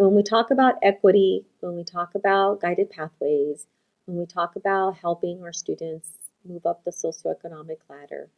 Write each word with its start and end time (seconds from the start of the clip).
And 0.00 0.06
when 0.06 0.16
we 0.16 0.22
talk 0.22 0.50
about 0.50 0.76
equity, 0.82 1.44
when 1.60 1.76
we 1.76 1.84
talk 1.84 2.14
about 2.14 2.62
guided 2.62 2.88
pathways, 2.88 3.66
when 4.06 4.16
we 4.16 4.24
talk 4.24 4.56
about 4.56 4.96
helping 4.96 5.42
our 5.42 5.52
students 5.52 6.08
move 6.42 6.64
up 6.64 6.84
the 6.84 6.90
socioeconomic 6.90 7.80
ladder, 7.86 8.30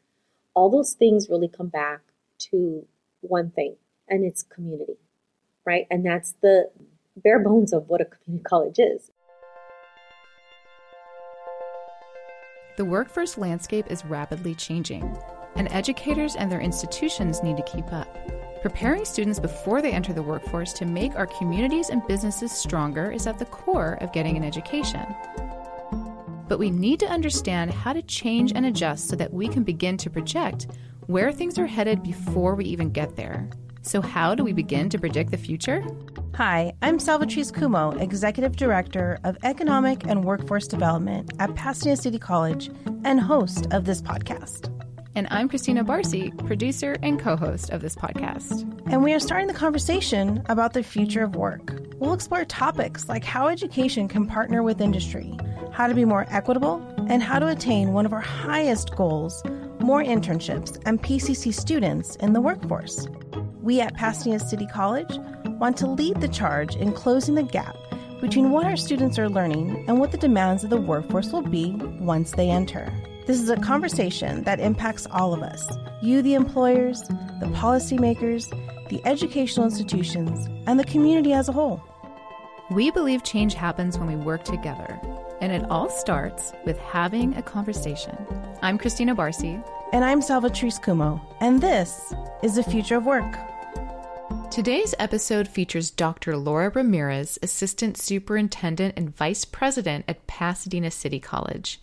all 0.54 0.71
those 0.71 0.95
things 0.95 1.29
really 1.30 1.46
come 1.46 1.69
back 1.69 2.01
to 2.51 2.85
one 3.21 3.53
thing, 3.53 3.77
and 4.09 4.25
it's 4.25 4.43
community, 4.43 4.96
right? 5.64 5.87
And 5.88 6.04
that's 6.04 6.35
the 6.43 6.69
bare 7.14 7.38
bones 7.38 7.72
of 7.72 7.88
what 7.88 8.01
a 8.01 8.06
community 8.06 8.42
college 8.49 8.81
is. 8.81 9.13
The 12.76 12.85
workforce 12.85 13.38
landscape 13.38 13.87
is 13.88 14.04
rapidly 14.04 14.56
changing, 14.56 15.17
and 15.54 15.69
educators 15.71 16.34
and 16.34 16.51
their 16.51 16.60
institutions 16.60 17.41
need 17.41 17.56
to 17.56 17.62
keep 17.62 17.92
up. 17.92 18.52
Preparing 18.62 19.05
students 19.05 19.41
before 19.41 19.83
they 19.83 19.91
enter 19.91 20.12
the 20.12 20.23
workforce 20.23 20.73
to 20.74 20.84
make 20.84 21.16
our 21.16 21.27
communities 21.27 21.91
and 21.91 22.06
businesses 22.06 22.52
stronger 22.52 23.10
is 23.10 23.27
at 23.27 23.36
the 23.36 23.45
core 23.46 23.95
of 24.00 24.12
getting 24.12 24.36
an 24.36 24.45
education. 24.45 25.05
But 26.46 26.60
we 26.60 26.70
need 26.70 27.00
to 27.00 27.09
understand 27.09 27.72
how 27.72 27.92
to 27.92 28.02
change 28.02 28.52
and 28.55 28.64
adjust 28.64 29.09
so 29.09 29.16
that 29.16 29.34
we 29.34 29.48
can 29.48 29.64
begin 29.64 29.96
to 29.96 30.09
project 30.10 30.69
where 31.09 31.33
things 31.33 31.59
are 31.59 31.66
headed 31.66 32.05
before 32.05 32.55
we 32.55 32.64
even 32.66 32.91
get 32.91 33.16
there. 33.16 33.50
So, 33.84 34.00
how 34.00 34.36
do 34.36 34.45
we 34.45 34.52
begin 34.52 34.88
to 34.91 34.98
predict 34.98 35.33
the 35.33 35.36
future? 35.36 35.84
Hi, 36.36 36.72
I'm 36.83 36.98
Salvatrice 36.98 37.50
Cummo, 37.50 38.00
Executive 38.00 38.55
Director 38.55 39.19
of 39.24 39.36
Economic 39.42 40.06
and 40.06 40.22
Workforce 40.22 40.69
Development 40.69 41.28
at 41.41 41.52
Pasadena 41.56 41.97
City 41.97 42.20
College 42.20 42.70
and 43.02 43.19
host 43.19 43.66
of 43.72 43.86
this 43.86 44.00
podcast. 44.00 44.81
And 45.14 45.28
I'm 45.30 45.46
Christina 45.46 45.84
Barcy, 45.84 46.30
producer 46.46 46.96
and 47.02 47.20
co 47.20 47.36
host 47.36 47.68
of 47.68 47.82
this 47.82 47.94
podcast. 47.94 48.62
And 48.90 49.04
we 49.04 49.12
are 49.12 49.20
starting 49.20 49.46
the 49.46 49.52
conversation 49.52 50.42
about 50.48 50.72
the 50.72 50.82
future 50.82 51.22
of 51.22 51.36
work. 51.36 51.82
We'll 51.96 52.14
explore 52.14 52.46
topics 52.46 53.10
like 53.10 53.22
how 53.22 53.48
education 53.48 54.08
can 54.08 54.26
partner 54.26 54.62
with 54.62 54.80
industry, 54.80 55.36
how 55.70 55.86
to 55.86 55.94
be 55.94 56.06
more 56.06 56.27
equitable, 56.30 56.82
and 57.08 57.22
how 57.22 57.38
to 57.38 57.48
attain 57.48 57.92
one 57.92 58.06
of 58.06 58.14
our 58.14 58.20
highest 58.20 58.96
goals 58.96 59.42
more 59.80 60.02
internships 60.02 60.80
and 60.86 61.02
PCC 61.02 61.52
students 61.52 62.16
in 62.16 62.32
the 62.32 62.41
workforce. 62.41 63.06
We 63.60 63.80
at 63.80 63.94
Pasadena 63.94 64.38
City 64.38 64.66
College 64.66 65.19
want 65.58 65.76
to 65.78 65.88
lead 65.88 66.20
the 66.20 66.28
charge 66.28 66.76
in 66.76 66.92
closing 66.92 67.34
the 67.34 67.42
gap 67.42 67.76
between 68.20 68.50
what 68.50 68.64
our 68.64 68.76
students 68.76 69.19
are 69.19 69.28
learning 69.28 69.84
and 69.88 69.98
what 69.98 70.12
the 70.12 70.19
demands 70.19 70.64
of 70.64 70.70
the 70.70 70.80
workforce 70.80 71.32
will 71.32 71.42
be 71.42 71.72
once 72.00 72.30
they 72.30 72.48
enter. 72.48 72.91
This 73.25 73.41
is 73.41 73.51
a 73.51 73.56
conversation 73.56 74.42
that 74.42 74.59
impacts 74.59 75.06
all 75.11 75.33
of 75.33 75.42
us 75.42 75.65
you, 76.03 76.23
the 76.23 76.34
employers, 76.34 77.03
the 77.03 77.51
policymakers, 77.55 78.51
the 78.89 79.01
educational 79.06 79.65
institutions, 79.65 80.48
and 80.67 80.78
the 80.78 80.84
community 80.84 81.33
as 81.33 81.48
a 81.48 81.53
whole. 81.53 81.81
We 82.73 82.91
believe 82.91 83.23
change 83.23 83.55
happens 83.55 83.97
when 83.97 84.09
we 84.09 84.17
work 84.17 84.43
together, 84.43 85.00
and 85.41 85.53
it 85.53 85.65
all 85.70 85.89
starts 85.89 86.53
with 86.65 86.77
having 86.78 87.37
a 87.37 87.43
conversation. 87.43 88.17
I'm 88.61 88.78
Christina 88.78 89.15
Barcy. 89.15 89.62
And 89.93 90.05
I'm 90.05 90.20
Salvatrice 90.20 90.81
Cummo, 90.81 91.20
and 91.41 91.61
this 91.61 92.15
is 92.43 92.56
the 92.56 92.62
future 92.65 92.97
of 92.97 93.05
work. 93.05 93.37
Today's 94.50 94.95
episode 94.98 95.47
features 95.47 95.91
Dr. 95.91 96.37
Laura 96.37 96.70
Ramirez, 96.70 97.39
Assistant 97.43 97.97
Superintendent 97.98 98.95
and 98.97 99.15
Vice 99.15 99.45
President 99.45 100.06
at 100.09 100.27
Pasadena 100.27 100.91
City 100.91 101.20
College. 101.20 101.78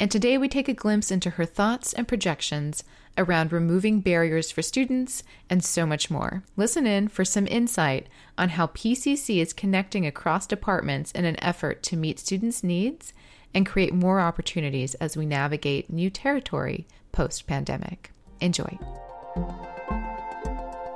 And 0.00 0.10
today 0.10 0.38
we 0.38 0.48
take 0.48 0.66
a 0.66 0.72
glimpse 0.72 1.10
into 1.10 1.28
her 1.28 1.44
thoughts 1.44 1.92
and 1.92 2.08
projections 2.08 2.84
around 3.18 3.52
removing 3.52 4.00
barriers 4.00 4.50
for 4.50 4.62
students 4.62 5.22
and 5.50 5.62
so 5.62 5.84
much 5.84 6.10
more. 6.10 6.42
Listen 6.56 6.86
in 6.86 7.08
for 7.08 7.22
some 7.22 7.46
insight 7.46 8.06
on 8.38 8.48
how 8.48 8.68
PCC 8.68 9.42
is 9.42 9.52
connecting 9.52 10.06
across 10.06 10.46
departments 10.46 11.12
in 11.12 11.26
an 11.26 11.38
effort 11.44 11.82
to 11.82 11.98
meet 11.98 12.18
students' 12.18 12.64
needs 12.64 13.12
and 13.52 13.66
create 13.66 13.92
more 13.92 14.20
opportunities 14.20 14.94
as 14.94 15.18
we 15.18 15.26
navigate 15.26 15.92
new 15.92 16.08
territory 16.08 16.86
post 17.12 17.46
pandemic. 17.46 18.10
Enjoy. 18.40 18.78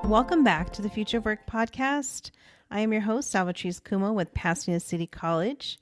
Welcome 0.04 0.42
back 0.42 0.72
to 0.72 0.80
the 0.80 0.88
Future 0.88 1.18
of 1.18 1.26
Work 1.26 1.46
podcast. 1.46 2.30
I 2.70 2.80
am 2.80 2.90
your 2.90 3.02
host, 3.02 3.30
Salvatrice 3.30 3.82
Cummo 3.82 4.14
with 4.14 4.32
Pasadena 4.32 4.80
City 4.80 5.06
College. 5.06 5.78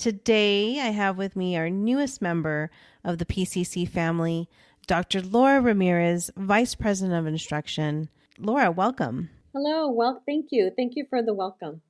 Today, 0.00 0.80
I 0.80 0.92
have 0.92 1.18
with 1.18 1.36
me 1.36 1.58
our 1.58 1.68
newest 1.68 2.22
member 2.22 2.70
of 3.04 3.18
the 3.18 3.26
PCC 3.26 3.86
family, 3.86 4.48
Dr. 4.86 5.20
Laura 5.20 5.60
Ramirez, 5.60 6.30
Vice 6.38 6.74
President 6.74 7.18
of 7.18 7.26
Instruction. 7.26 8.08
Laura, 8.38 8.70
welcome. 8.70 9.28
Hello. 9.52 9.90
Well, 9.90 10.22
thank 10.26 10.46
you. 10.52 10.70
Thank 10.74 10.94
you 10.96 11.04
for 11.10 11.22
the 11.22 11.34
welcome. 11.34 11.82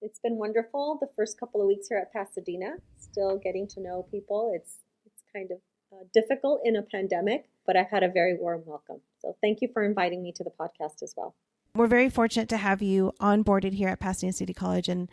It's 0.00 0.18
been 0.18 0.38
wonderful 0.38 0.96
the 0.98 1.10
first 1.14 1.38
couple 1.38 1.60
of 1.60 1.66
weeks 1.66 1.88
here 1.88 1.98
at 1.98 2.10
Pasadena. 2.10 2.76
Still 2.98 3.36
getting 3.36 3.68
to 3.68 3.82
know 3.82 4.06
people. 4.10 4.52
It's 4.56 4.78
it's 5.04 5.22
kind 5.30 5.50
of 5.50 5.58
uh, 5.92 6.04
difficult 6.14 6.62
in 6.64 6.76
a 6.76 6.82
pandemic, 6.82 7.50
but 7.66 7.76
I've 7.76 7.90
had 7.90 8.02
a 8.02 8.08
very 8.08 8.34
warm 8.34 8.62
welcome. 8.64 9.02
So 9.18 9.36
thank 9.42 9.58
you 9.60 9.68
for 9.74 9.82
inviting 9.82 10.22
me 10.22 10.32
to 10.36 10.42
the 10.42 10.52
podcast 10.58 11.02
as 11.02 11.12
well. 11.18 11.34
We're 11.74 11.86
very 11.86 12.08
fortunate 12.08 12.48
to 12.48 12.56
have 12.56 12.80
you 12.80 13.12
onboarded 13.20 13.74
here 13.74 13.88
at 13.88 14.00
Pasadena 14.00 14.32
City 14.32 14.54
College 14.54 14.88
and 14.88 15.10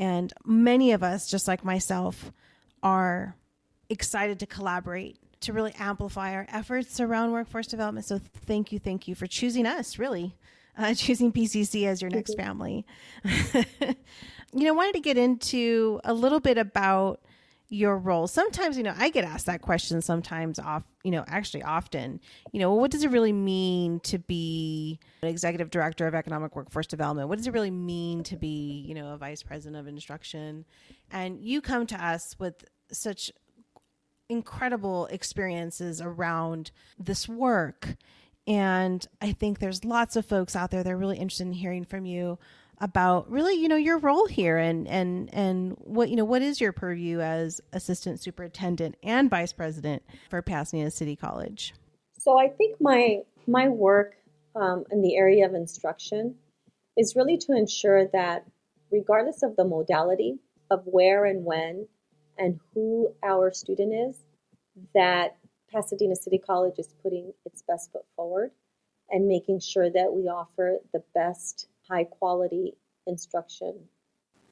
and 0.00 0.32
many 0.46 0.92
of 0.92 1.02
us 1.02 1.30
just 1.30 1.46
like 1.46 1.62
myself 1.62 2.32
are 2.82 3.36
excited 3.90 4.40
to 4.40 4.46
collaborate 4.46 5.18
to 5.40 5.52
really 5.52 5.74
amplify 5.78 6.32
our 6.32 6.46
efforts 6.48 7.00
around 7.00 7.32
workforce 7.32 7.66
development. 7.66 8.06
So 8.06 8.18
thank 8.18 8.72
you, 8.72 8.78
thank 8.78 9.06
you 9.06 9.14
for 9.14 9.26
choosing 9.26 9.66
us, 9.66 9.98
really, 9.98 10.34
uh, 10.76 10.94
choosing 10.96 11.32
PCC 11.32 11.86
as 11.86 12.00
your 12.00 12.10
next 12.10 12.34
family. 12.34 12.86
you 13.24 14.64
know, 14.64 14.72
wanted 14.72 14.94
to 14.94 15.00
get 15.00 15.18
into 15.18 16.00
a 16.02 16.14
little 16.14 16.40
bit 16.40 16.56
about 16.56 17.20
your 17.70 17.96
role. 17.96 18.26
Sometimes, 18.26 18.76
you 18.76 18.82
know, 18.82 18.94
I 18.98 19.10
get 19.10 19.24
asked 19.24 19.46
that 19.46 19.62
question 19.62 20.02
sometimes 20.02 20.58
off, 20.58 20.82
you 21.04 21.12
know, 21.12 21.24
actually 21.28 21.62
often, 21.62 22.20
you 22.52 22.58
know, 22.58 22.74
what 22.74 22.90
does 22.90 23.04
it 23.04 23.10
really 23.12 23.32
mean 23.32 24.00
to 24.00 24.18
be 24.18 24.98
an 25.22 25.28
executive 25.28 25.70
director 25.70 26.08
of 26.08 26.14
economic 26.14 26.56
workforce 26.56 26.88
development? 26.88 27.28
What 27.28 27.38
does 27.38 27.46
it 27.46 27.52
really 27.52 27.70
mean 27.70 28.24
to 28.24 28.36
be, 28.36 28.84
you 28.86 28.94
know, 28.94 29.12
a 29.12 29.16
vice 29.16 29.44
president 29.44 29.76
of 29.76 29.86
instruction? 29.86 30.64
And 31.12 31.40
you 31.40 31.60
come 31.60 31.86
to 31.86 32.04
us 32.04 32.34
with 32.40 32.64
such 32.90 33.30
incredible 34.28 35.06
experiences 35.06 36.00
around 36.00 36.72
this 36.98 37.28
work. 37.28 37.96
And 38.48 39.06
I 39.22 39.30
think 39.30 39.60
there's 39.60 39.84
lots 39.84 40.16
of 40.16 40.26
folks 40.26 40.56
out 40.56 40.72
there 40.72 40.82
that 40.82 40.92
are 40.92 40.96
really 40.96 41.18
interested 41.18 41.46
in 41.46 41.52
hearing 41.52 41.84
from 41.84 42.04
you 42.04 42.36
about 42.80 43.30
really 43.30 43.54
you 43.54 43.68
know 43.68 43.76
your 43.76 43.98
role 43.98 44.26
here 44.26 44.56
and 44.56 44.88
and 44.88 45.32
and 45.34 45.74
what 45.78 46.08
you 46.08 46.16
know 46.16 46.24
what 46.24 46.42
is 46.42 46.60
your 46.60 46.72
purview 46.72 47.20
as 47.20 47.60
assistant 47.72 48.20
superintendent 48.20 48.96
and 49.02 49.28
vice 49.28 49.52
president 49.52 50.02
for 50.30 50.40
Pasadena 50.40 50.90
City 50.90 51.16
College. 51.16 51.74
So 52.18 52.38
I 52.38 52.48
think 52.48 52.80
my 52.80 53.18
my 53.46 53.68
work 53.68 54.14
um, 54.54 54.84
in 54.90 55.02
the 55.02 55.16
area 55.16 55.46
of 55.46 55.54
instruction 55.54 56.36
is 56.96 57.14
really 57.16 57.36
to 57.38 57.52
ensure 57.52 58.06
that 58.08 58.44
regardless 58.90 59.42
of 59.42 59.56
the 59.56 59.64
modality 59.64 60.38
of 60.70 60.82
where 60.84 61.24
and 61.24 61.44
when 61.44 61.86
and 62.38 62.58
who 62.74 63.14
our 63.22 63.52
student 63.52 63.92
is, 63.92 64.24
that 64.94 65.36
Pasadena 65.72 66.16
City 66.16 66.38
College 66.38 66.78
is 66.78 66.94
putting 67.02 67.32
its 67.44 67.62
best 67.62 67.92
foot 67.92 68.04
forward 68.16 68.50
and 69.10 69.26
making 69.26 69.60
sure 69.60 69.90
that 69.90 70.12
we 70.12 70.28
offer 70.28 70.78
the 70.92 71.02
best 71.14 71.66
high 71.90 72.04
quality 72.04 72.74
instruction 73.06 73.74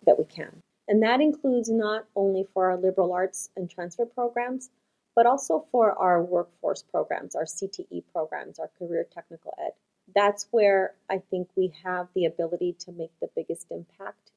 that 0.06 0.18
we 0.18 0.24
can. 0.24 0.62
And 0.88 1.02
that 1.02 1.20
includes 1.20 1.68
not 1.68 2.06
only 2.16 2.46
for 2.54 2.70
our 2.70 2.78
liberal 2.78 3.12
arts 3.12 3.50
and 3.56 3.70
transfer 3.70 4.06
programs, 4.06 4.70
but 5.14 5.26
also 5.26 5.66
for 5.70 5.92
our 5.92 6.22
workforce 6.22 6.82
programs, 6.82 7.34
our 7.34 7.44
CTE 7.44 8.04
programs, 8.12 8.58
our 8.58 8.70
career 8.78 9.06
technical 9.12 9.54
ed. 9.58 9.72
That's 10.14 10.46
where 10.50 10.94
I 11.10 11.18
think 11.30 11.48
we 11.56 11.72
have 11.84 12.08
the 12.14 12.24
ability 12.24 12.76
to 12.80 12.92
make 12.92 13.10
the 13.20 13.28
biggest 13.36 13.66
impact 13.70 14.30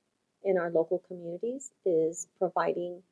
in 0.44 0.58
our 0.58 0.70
local 0.70 1.00
communities 1.08 1.72
is 1.86 2.28
providing 2.38 3.04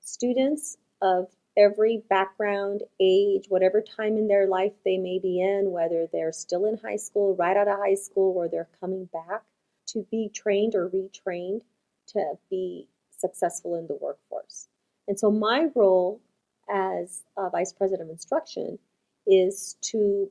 students 0.00 0.76
of 1.00 1.28
every 1.56 2.02
background, 2.08 2.82
age, 3.00 3.46
whatever 3.48 3.80
time 3.80 4.16
in 4.16 4.28
their 4.28 4.46
life 4.46 4.72
they 4.84 4.98
may 4.98 5.18
be 5.18 5.40
in, 5.40 5.70
whether 5.70 6.08
they're 6.12 6.32
still 6.32 6.66
in 6.66 6.78
high 6.78 6.96
school, 6.96 7.36
right 7.36 7.56
out 7.56 7.68
of 7.68 7.78
high 7.78 7.94
school, 7.94 8.36
or 8.36 8.48
they're 8.48 8.68
coming 8.80 9.08
back 9.12 9.42
to 9.86 10.06
be 10.10 10.30
trained 10.34 10.74
or 10.74 10.88
retrained 10.88 11.60
to 12.08 12.34
be 12.50 12.88
successful 13.10 13.76
in 13.76 13.86
the 13.86 13.94
workforce. 14.00 14.68
And 15.06 15.18
so, 15.18 15.30
my 15.30 15.68
role 15.74 16.20
as 16.68 17.22
a 17.36 17.50
vice 17.50 17.72
president 17.72 18.08
of 18.08 18.12
instruction 18.12 18.78
is 19.26 19.76
to 19.82 20.30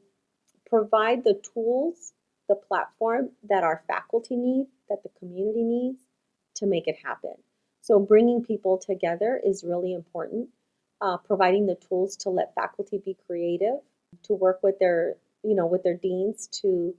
provide 0.67 1.23
the 1.23 1.39
tools, 1.53 2.13
the 2.49 2.55
platform 2.55 3.29
that 3.49 3.63
our 3.63 3.83
faculty 3.87 4.35
need, 4.35 4.67
that 4.89 5.03
the 5.03 5.09
community 5.19 5.63
needs 5.63 6.01
to 6.55 6.65
make 6.65 6.87
it 6.87 6.97
happen. 7.03 7.35
So, 7.81 7.99
bringing 7.99 8.43
people 8.43 8.77
together 8.77 9.39
is 9.43 9.63
really 9.63 9.93
important 9.93 10.49
uh, 11.03 11.17
providing 11.17 11.65
the 11.67 11.75
tools 11.89 12.15
to 12.15 12.29
let 12.29 12.55
faculty 12.55 12.99
be 13.03 13.17
creative, 13.27 13.75
to 14.23 14.33
work 14.33 14.61
with 14.63 14.79
their, 14.79 15.15
you 15.43 15.53
know, 15.53 15.67
with 15.67 15.83
their 15.83 15.97
deans 15.97 16.47
to 16.47 16.95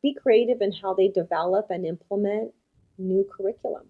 be 0.00 0.14
creative 0.14 0.60
in 0.60 0.72
how 0.72 0.94
they 0.94 1.08
develop 1.08 1.66
and 1.68 1.84
implement 1.84 2.52
new 2.98 3.28
curriculum, 3.36 3.84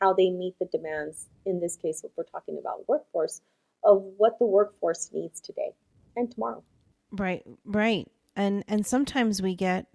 how 0.00 0.12
they 0.12 0.30
meet 0.30 0.54
the 0.60 0.66
demands, 0.66 1.26
in 1.46 1.58
this 1.58 1.74
case, 1.76 2.04
if 2.04 2.10
we're 2.16 2.24
talking 2.24 2.58
about 2.60 2.86
workforce, 2.86 3.40
of 3.82 4.02
what 4.18 4.38
the 4.38 4.44
workforce 4.44 5.10
needs 5.12 5.40
today 5.40 5.70
and 6.16 6.30
tomorrow. 6.30 6.62
Right, 7.10 7.42
right. 7.64 8.06
And 8.36 8.64
and 8.68 8.86
sometimes 8.86 9.40
we 9.40 9.54
get 9.54 9.86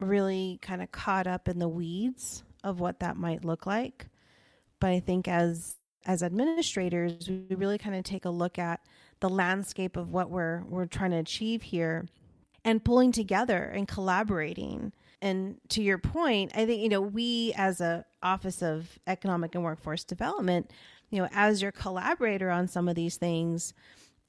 really 0.00 0.58
kind 0.60 0.82
of 0.82 0.90
caught 0.90 1.26
up 1.28 1.46
in 1.46 1.58
the 1.60 1.68
weeds 1.68 2.42
of 2.64 2.80
what 2.80 3.00
that 3.00 3.16
might 3.16 3.44
look 3.44 3.64
like. 3.64 4.06
But 4.80 4.90
I 4.90 5.00
think 5.00 5.28
as 5.28 5.76
as 6.06 6.22
administrators, 6.22 7.28
we 7.28 7.54
really 7.54 7.78
kind 7.78 7.94
of 7.94 8.04
take 8.04 8.24
a 8.24 8.30
look 8.30 8.58
at 8.58 8.80
the 9.20 9.28
landscape 9.28 9.96
of 9.96 10.10
what 10.10 10.30
we're 10.30 10.62
we're 10.68 10.86
trying 10.86 11.12
to 11.12 11.18
achieve 11.18 11.62
here 11.62 12.06
and 12.64 12.84
pulling 12.84 13.12
together 13.12 13.64
and 13.64 13.88
collaborating. 13.88 14.92
And 15.22 15.56
to 15.70 15.82
your 15.82 15.98
point, 15.98 16.52
I 16.54 16.66
think 16.66 16.82
you 16.82 16.88
know, 16.88 17.00
we 17.00 17.52
as 17.56 17.80
a 17.80 18.04
Office 18.22 18.62
of 18.62 18.98
Economic 19.06 19.54
and 19.54 19.64
Workforce 19.64 20.04
Development, 20.04 20.70
you 21.10 21.20
know, 21.20 21.28
as 21.32 21.62
your 21.62 21.72
collaborator 21.72 22.50
on 22.50 22.68
some 22.68 22.88
of 22.88 22.96
these 22.96 23.16
things, 23.16 23.72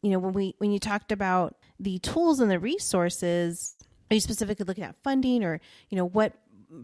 you 0.02 0.12
know, 0.12 0.20
when 0.20 0.34
we 0.34 0.56
when 0.60 0.72
you 0.72 0.80
talked 0.80 1.12
about 1.12 1.56
the 1.80 2.00
tools 2.00 2.40
and 2.40 2.50
the 2.50 2.60
resources, 2.60 3.76
are 4.10 4.14
you 4.14 4.22
specifically 4.22 4.66
looking 4.66 4.84
at 4.84 4.96
funding 5.04 5.44
or, 5.44 5.60
you 5.90 5.98
know, 5.98 6.06
what 6.06 6.34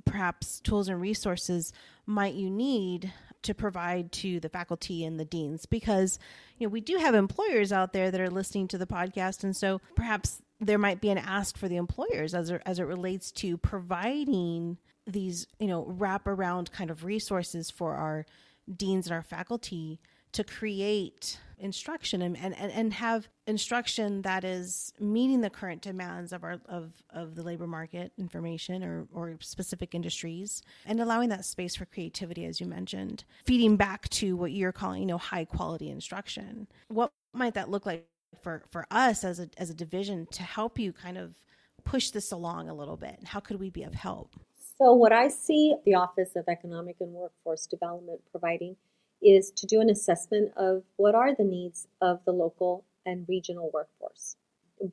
perhaps 0.05 0.59
tools 0.59 0.87
and 0.87 0.99
resources 1.01 1.73
might 2.05 2.33
you 2.33 2.49
need 2.49 3.11
to 3.43 3.53
provide 3.53 4.11
to 4.11 4.39
the 4.39 4.49
faculty 4.49 5.03
and 5.03 5.19
the 5.19 5.25
deans 5.25 5.65
because 5.65 6.19
you 6.57 6.67
know 6.67 6.71
we 6.71 6.81
do 6.81 6.97
have 6.97 7.15
employers 7.15 7.71
out 7.71 7.93
there 7.93 8.11
that 8.11 8.21
are 8.21 8.29
listening 8.29 8.67
to 8.69 8.77
the 8.77 8.85
podcast. 8.85 9.43
And 9.43 9.55
so 9.55 9.81
perhaps 9.95 10.41
there 10.59 10.77
might 10.77 11.01
be 11.01 11.09
an 11.09 11.17
ask 11.17 11.57
for 11.57 11.67
the 11.67 11.77
employers 11.77 12.33
as 12.33 12.49
it, 12.49 12.61
as 12.65 12.79
it 12.79 12.83
relates 12.83 13.31
to 13.31 13.57
providing 13.57 14.77
these 15.07 15.47
you 15.59 15.67
know 15.67 15.85
wrap 15.87 16.27
around 16.27 16.71
kind 16.71 16.89
of 16.89 17.03
resources 17.03 17.71
for 17.71 17.95
our 17.95 18.25
deans 18.71 19.07
and 19.07 19.13
our 19.13 19.23
faculty 19.23 19.99
to 20.33 20.43
create 20.43 21.39
instruction 21.61 22.21
and, 22.21 22.35
and, 22.37 22.55
and 22.55 22.93
have 22.93 23.29
instruction 23.45 24.21
that 24.23 24.43
is 24.43 24.93
meeting 24.99 25.41
the 25.41 25.49
current 25.49 25.81
demands 25.81 26.33
of 26.33 26.43
our 26.43 26.59
of, 26.67 26.91
of 27.11 27.35
the 27.35 27.43
labor 27.43 27.67
market 27.67 28.11
information 28.17 28.83
or, 28.83 29.07
or 29.13 29.37
specific 29.39 29.93
industries 29.93 30.63
and 30.85 30.99
allowing 30.99 31.29
that 31.29 31.45
space 31.45 31.75
for 31.75 31.85
creativity 31.85 32.45
as 32.45 32.59
you 32.59 32.65
mentioned 32.65 33.23
feeding 33.45 33.77
back 33.77 34.09
to 34.09 34.35
what 34.35 34.51
you're 34.51 34.71
calling 34.71 35.01
you 35.01 35.05
know 35.05 35.17
high 35.17 35.45
quality 35.45 35.89
instruction. 35.89 36.67
What 36.87 37.11
might 37.33 37.53
that 37.53 37.69
look 37.69 37.85
like 37.85 38.07
for 38.41 38.63
for 38.71 38.87
us 38.89 39.23
as 39.23 39.39
a 39.39 39.47
as 39.57 39.69
a 39.69 39.75
division 39.75 40.27
to 40.31 40.43
help 40.43 40.79
you 40.79 40.91
kind 40.91 41.17
of 41.17 41.35
push 41.83 42.09
this 42.09 42.31
along 42.31 42.69
a 42.69 42.73
little 42.73 42.97
bit? 42.97 43.19
How 43.25 43.39
could 43.39 43.59
we 43.59 43.69
be 43.69 43.83
of 43.83 43.93
help? 43.93 44.35
So 44.79 44.93
what 44.93 45.11
i 45.11 45.27
see 45.27 45.75
the 45.85 45.93
office 45.93 46.35
of 46.35 46.45
economic 46.47 46.95
and 47.01 47.13
workforce 47.13 47.67
development 47.67 48.21
providing 48.31 48.75
is 49.21 49.51
to 49.51 49.65
do 49.65 49.81
an 49.81 49.89
assessment 49.89 50.51
of 50.57 50.83
what 50.97 51.15
are 51.15 51.35
the 51.35 51.43
needs 51.43 51.87
of 52.01 52.19
the 52.25 52.31
local 52.31 52.85
and 53.05 53.25
regional 53.27 53.69
workforce, 53.73 54.35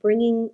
bringing 0.00 0.50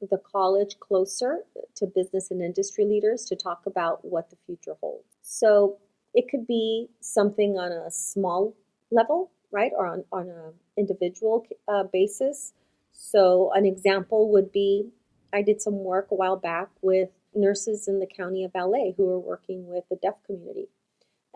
the 0.00 0.18
college 0.18 0.78
closer 0.80 1.40
to 1.76 1.86
business 1.86 2.30
and 2.30 2.42
industry 2.42 2.84
leaders 2.84 3.24
to 3.24 3.36
talk 3.36 3.62
about 3.66 4.04
what 4.04 4.30
the 4.30 4.36
future 4.46 4.76
holds. 4.80 5.04
So 5.22 5.78
it 6.12 6.28
could 6.30 6.46
be 6.46 6.88
something 7.00 7.58
on 7.58 7.72
a 7.72 7.90
small 7.90 8.54
level, 8.90 9.30
right, 9.50 9.72
or 9.76 9.86
on, 9.86 10.04
on 10.12 10.28
an 10.28 10.52
individual 10.76 11.46
uh, 11.68 11.84
basis. 11.84 12.52
So 12.92 13.50
an 13.54 13.66
example 13.66 14.30
would 14.32 14.52
be 14.52 14.90
I 15.32 15.42
did 15.42 15.60
some 15.60 15.82
work 15.82 16.08
a 16.12 16.14
while 16.14 16.36
back 16.36 16.68
with 16.80 17.10
nurses 17.34 17.88
in 17.88 17.98
the 17.98 18.06
county 18.06 18.44
of 18.44 18.52
LA 18.54 18.92
who 18.96 19.08
are 19.10 19.18
working 19.18 19.66
with 19.66 19.82
the 19.90 19.96
deaf 19.96 20.14
community. 20.24 20.68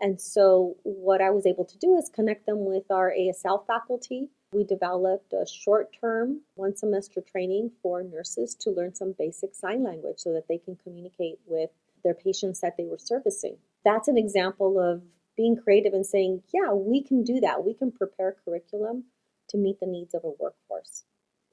And 0.01 0.19
so, 0.19 0.77
what 0.83 1.21
I 1.21 1.29
was 1.29 1.45
able 1.45 1.65
to 1.65 1.77
do 1.77 1.97
is 1.97 2.09
connect 2.09 2.45
them 2.45 2.65
with 2.65 2.89
our 2.89 3.11
ASL 3.11 3.65
faculty. 3.67 4.29
We 4.53 4.63
developed 4.63 5.33
a 5.33 5.45
short 5.45 5.95
term, 5.99 6.41
one 6.55 6.75
semester 6.75 7.21
training 7.21 7.71
for 7.83 8.01
nurses 8.01 8.55
to 8.61 8.71
learn 8.71 8.95
some 8.95 9.13
basic 9.17 9.53
sign 9.53 9.83
language 9.83 10.19
so 10.19 10.31
that 10.33 10.47
they 10.47 10.57
can 10.57 10.77
communicate 10.77 11.39
with 11.45 11.69
their 12.03 12.13
patients 12.13 12.61
that 12.61 12.77
they 12.77 12.85
were 12.85 12.97
servicing. 12.97 13.57
That's 13.83 14.07
an 14.07 14.17
example 14.17 14.79
of 14.79 15.03
being 15.35 15.57
creative 15.57 15.93
and 15.93 16.05
saying, 16.05 16.43
yeah, 16.53 16.71
we 16.73 17.03
can 17.03 17.23
do 17.23 17.39
that. 17.41 17.65
We 17.65 17.73
can 17.73 17.91
prepare 17.91 18.35
curriculum 18.43 19.05
to 19.49 19.57
meet 19.57 19.79
the 19.79 19.85
needs 19.85 20.13
of 20.13 20.23
a 20.23 20.31
workforce. 20.39 21.03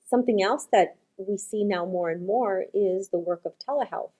Something 0.08 0.42
else 0.42 0.68
that 0.72 0.96
we 1.16 1.36
see 1.36 1.64
now 1.64 1.84
more 1.84 2.10
and 2.10 2.26
more 2.26 2.64
is 2.72 3.08
the 3.08 3.18
work 3.18 3.42
of 3.44 3.54
telehealth. 3.58 4.10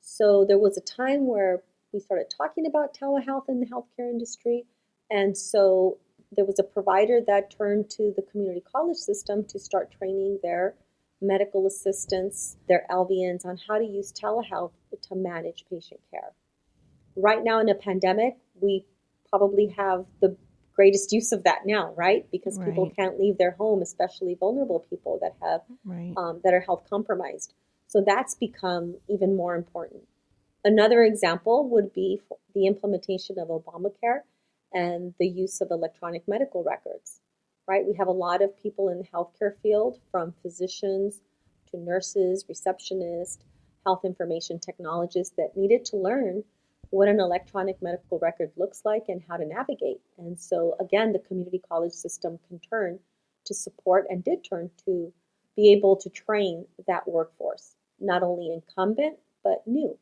So, 0.00 0.44
there 0.46 0.58
was 0.58 0.76
a 0.76 0.80
time 0.80 1.26
where 1.26 1.62
we 1.94 2.00
started 2.00 2.26
talking 2.36 2.66
about 2.66 2.92
telehealth 2.92 3.48
in 3.48 3.60
the 3.60 3.66
healthcare 3.66 4.10
industry. 4.10 4.66
And 5.10 5.38
so 5.38 5.98
there 6.32 6.44
was 6.44 6.58
a 6.58 6.64
provider 6.64 7.20
that 7.26 7.56
turned 7.56 7.88
to 7.90 8.12
the 8.16 8.22
community 8.22 8.62
college 8.70 8.98
system 8.98 9.44
to 9.44 9.58
start 9.58 9.94
training 9.96 10.40
their 10.42 10.74
medical 11.22 11.66
assistants, 11.66 12.56
their 12.68 12.84
LVNs 12.90 13.46
on 13.46 13.58
how 13.68 13.78
to 13.78 13.84
use 13.84 14.12
telehealth 14.12 14.72
to 15.02 15.14
manage 15.14 15.64
patient 15.70 16.00
care. 16.10 16.32
Right 17.16 17.42
now 17.42 17.60
in 17.60 17.68
a 17.68 17.74
pandemic, 17.74 18.36
we 18.60 18.84
probably 19.30 19.68
have 19.76 20.04
the 20.20 20.36
greatest 20.74 21.12
use 21.12 21.30
of 21.30 21.44
that 21.44 21.60
now, 21.64 21.94
right? 21.96 22.26
Because 22.32 22.58
right. 22.58 22.68
people 22.68 22.90
can't 22.90 23.20
leave 23.20 23.38
their 23.38 23.52
home, 23.52 23.80
especially 23.80 24.34
vulnerable 24.34 24.84
people 24.90 25.20
that 25.22 25.34
have 25.40 25.60
right. 25.84 26.12
um, 26.16 26.40
that 26.42 26.52
are 26.52 26.60
health 26.60 26.84
compromised. 26.90 27.54
So 27.86 28.02
that's 28.04 28.34
become 28.34 28.96
even 29.08 29.36
more 29.36 29.54
important. 29.54 30.02
Another 30.64 31.02
example 31.04 31.68
would 31.68 31.92
be 31.92 32.20
the 32.54 32.66
implementation 32.66 33.38
of 33.38 33.48
Obamacare 33.48 34.20
and 34.72 35.14
the 35.18 35.28
use 35.28 35.60
of 35.60 35.68
electronic 35.70 36.26
medical 36.26 36.64
records. 36.64 37.20
Right? 37.66 37.86
We 37.86 37.94
have 37.94 38.08
a 38.08 38.12
lot 38.12 38.42
of 38.42 38.58
people 38.58 38.88
in 38.90 38.98
the 38.98 39.06
healthcare 39.06 39.58
field, 39.62 39.98
from 40.10 40.34
physicians 40.42 41.20
to 41.70 41.78
nurses, 41.78 42.44
receptionists, 42.44 43.38
health 43.86 44.04
information 44.04 44.58
technologists, 44.58 45.34
that 45.36 45.56
needed 45.56 45.84
to 45.86 45.96
learn 45.96 46.44
what 46.90 47.08
an 47.08 47.20
electronic 47.20 47.80
medical 47.82 48.18
record 48.18 48.50
looks 48.56 48.82
like 48.84 49.04
and 49.08 49.22
how 49.26 49.36
to 49.36 49.46
navigate. 49.46 50.00
And 50.18 50.38
so, 50.38 50.76
again, 50.78 51.12
the 51.12 51.18
community 51.18 51.60
college 51.68 51.92
system 51.92 52.38
can 52.48 52.58
turn 52.60 52.98
to 53.46 53.54
support 53.54 54.06
and 54.08 54.22
did 54.22 54.44
turn 54.44 54.70
to 54.84 55.12
be 55.56 55.72
able 55.72 55.96
to 55.96 56.10
train 56.10 56.66
that 56.86 57.08
workforce, 57.08 57.76
not 57.98 58.22
only 58.22 58.52
incumbent, 58.52 59.18
but 59.42 59.62
new. 59.66 59.98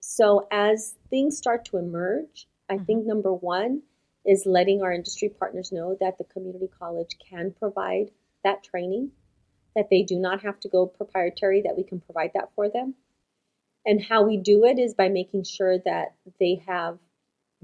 So 0.00 0.46
as 0.50 0.96
things 1.10 1.36
start 1.36 1.66
to 1.66 1.76
emerge, 1.76 2.48
I 2.68 2.74
mm-hmm. 2.74 2.84
think 2.84 3.06
number 3.06 3.32
one 3.32 3.82
is 4.24 4.44
letting 4.46 4.82
our 4.82 4.92
industry 4.92 5.28
partners 5.28 5.72
know 5.72 5.96
that 6.00 6.18
the 6.18 6.24
community 6.24 6.68
college 6.78 7.16
can 7.18 7.54
provide 7.58 8.10
that 8.42 8.62
training, 8.62 9.10
that 9.76 9.88
they 9.90 10.02
do 10.02 10.18
not 10.18 10.42
have 10.42 10.58
to 10.60 10.68
go 10.68 10.86
proprietary, 10.86 11.62
that 11.62 11.76
we 11.76 11.84
can 11.84 12.00
provide 12.00 12.32
that 12.34 12.50
for 12.54 12.68
them. 12.68 12.94
And 13.86 14.02
how 14.02 14.22
we 14.22 14.36
do 14.36 14.64
it 14.64 14.78
is 14.78 14.94
by 14.94 15.08
making 15.08 15.44
sure 15.44 15.78
that 15.78 16.14
they 16.38 16.62
have 16.66 16.98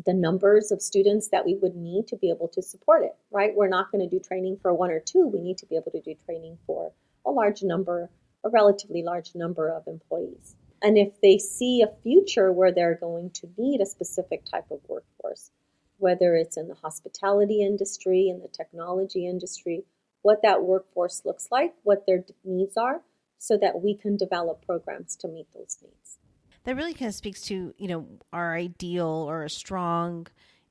the 0.04 0.14
numbers 0.14 0.70
of 0.70 0.82
students 0.82 1.28
that 1.28 1.44
we 1.44 1.54
would 1.54 1.74
need 1.74 2.06
to 2.08 2.16
be 2.16 2.30
able 2.30 2.48
to 2.48 2.62
support 2.62 3.02
it, 3.02 3.16
right? 3.30 3.54
We're 3.54 3.68
not 3.68 3.90
going 3.90 4.08
to 4.08 4.14
do 4.14 4.22
training 4.22 4.58
for 4.60 4.72
one 4.74 4.90
or 4.90 5.00
two. 5.00 5.26
We 5.26 5.40
need 5.40 5.58
to 5.58 5.66
be 5.66 5.76
able 5.76 5.90
to 5.92 6.00
do 6.00 6.14
training 6.26 6.58
for 6.66 6.92
a 7.24 7.30
large 7.30 7.62
number, 7.62 8.10
a 8.44 8.50
relatively 8.50 9.02
large 9.02 9.34
number 9.34 9.68
of 9.68 9.86
employees. 9.86 10.54
And 10.82 10.98
if 10.98 11.20
they 11.22 11.38
see 11.38 11.82
a 11.82 12.02
future 12.02 12.52
where 12.52 12.72
they're 12.72 12.98
going 12.98 13.30
to 13.30 13.48
need 13.56 13.80
a 13.80 13.86
specific 13.86 14.44
type 14.44 14.70
of 14.70 14.80
workforce, 14.88 15.50
whether 15.98 16.36
it's 16.36 16.56
in 16.56 16.68
the 16.68 16.74
hospitality 16.74 17.62
industry, 17.62 18.28
in 18.28 18.40
the 18.40 18.48
technology 18.48 19.26
industry, 19.26 19.84
what 20.22 20.42
that 20.42 20.62
workforce 20.62 21.22
looks 21.24 21.48
like, 21.50 21.72
what 21.82 22.04
their 22.06 22.24
needs 22.44 22.76
are, 22.76 23.00
so 23.38 23.56
that 23.56 23.80
we 23.80 23.94
can 23.94 24.16
develop 24.16 24.64
programs 24.66 25.16
to 25.16 25.28
meet 25.28 25.46
those 25.54 25.78
needs. 25.82 26.18
That 26.64 26.76
really 26.76 26.94
kind 26.94 27.08
of 27.08 27.14
speaks 27.14 27.42
to, 27.42 27.72
you 27.78 27.88
know, 27.88 28.06
our 28.32 28.56
ideal 28.56 29.06
or 29.06 29.44
a 29.44 29.50
strong 29.50 30.26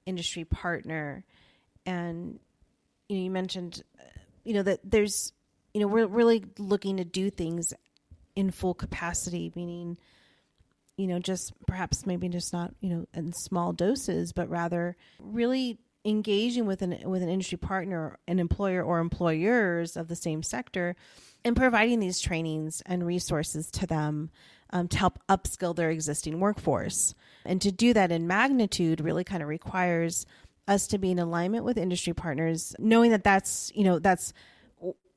industry 0.06 0.44
partner. 0.44 1.24
And, 1.86 2.40
you 3.08 3.18
know, 3.18 3.24
you 3.24 3.32
mentioned, 3.32 3.82
uh, 3.98 4.04
you 4.44 4.54
know, 4.54 4.64
that 4.64 4.82
there's, 4.84 5.32
you 5.74 5.80
know, 5.82 5.88
we're 5.88 6.08
really 6.08 6.44
looking 6.60 6.98
to 6.98 7.06
do 7.06 7.30
things 7.30 7.74
in 8.36 8.52
full 8.52 8.74
capacity, 8.74 9.52
meaning, 9.56 9.98
you 10.98 11.08
know, 11.08 11.20
just 11.20 11.54
perhaps 11.68 12.06
maybe 12.06 12.30
just 12.30 12.54
not, 12.54 12.74
you 12.82 12.90
know, 12.90 13.06
in 13.14 13.34
small 13.34 13.74
doses, 13.74 14.34
but 14.34 14.50
rather 14.50 14.96
really 15.20 15.80
engaging 16.06 16.66
with 16.66 16.82
an 16.82 16.98
with 17.06 17.24
an 17.24 17.30
industry 17.30 17.58
partner, 17.58 18.20
an 18.28 18.40
employer 18.40 18.84
or 18.84 19.00
employers 19.00 19.98
of 19.98 20.08
the 20.08 20.16
same 20.16 20.44
sector, 20.44 20.96
and 21.44 21.56
providing 21.56 22.00
these 22.00 22.22
trainings 22.22 22.82
and 22.86 23.06
resources 23.06 23.70
to 23.72 23.88
them 23.88 24.30
um, 24.72 24.88
to 24.88 24.98
help 24.98 25.20
upskill 25.28 25.76
their 25.76 25.90
existing 25.90 26.40
workforce. 26.40 27.16
And 27.46 27.62
to 27.62 27.72
do 27.72 27.94
that 27.94 28.12
in 28.12 28.28
magnitude 28.28 29.02
really 29.02 29.24
kind 29.24 29.42
of 29.42 29.50
requires 29.50 30.26
us 30.68 30.88
to 30.88 30.98
be 30.98 31.12
in 31.12 31.20
alignment 31.20 31.64
with 31.64 31.78
industry 31.78 32.14
partners, 32.14 32.76
knowing 32.80 33.12
that 33.12 33.24
that's 33.24 33.72
you 33.76 33.84
know 33.84 34.00
that's 34.00 34.34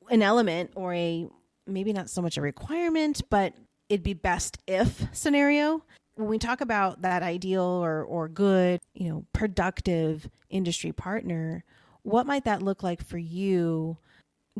an 0.09 0.21
element 0.21 0.71
or 0.75 0.93
a 0.93 1.27
maybe 1.69 1.93
not 1.93 2.09
so 2.09 2.21
much 2.21 2.37
a 2.37 2.41
requirement, 2.41 3.21
but 3.29 3.53
it'd 3.89 4.03
be 4.03 4.13
best 4.13 4.57
if 4.67 5.07
scenario 5.13 5.83
when 6.19 6.27
we 6.27 6.37
talk 6.37 6.59
about 6.59 7.01
that 7.03 7.23
ideal 7.23 7.63
or, 7.63 8.03
or 8.03 8.27
good, 8.27 8.81
you 8.93 9.09
know, 9.09 9.25
productive 9.31 10.29
industry 10.49 10.91
partner, 10.91 11.63
what 12.03 12.27
might 12.27 12.43
that 12.43 12.61
look 12.61 12.83
like 12.83 13.03
for 13.03 13.17
you, 13.17 13.97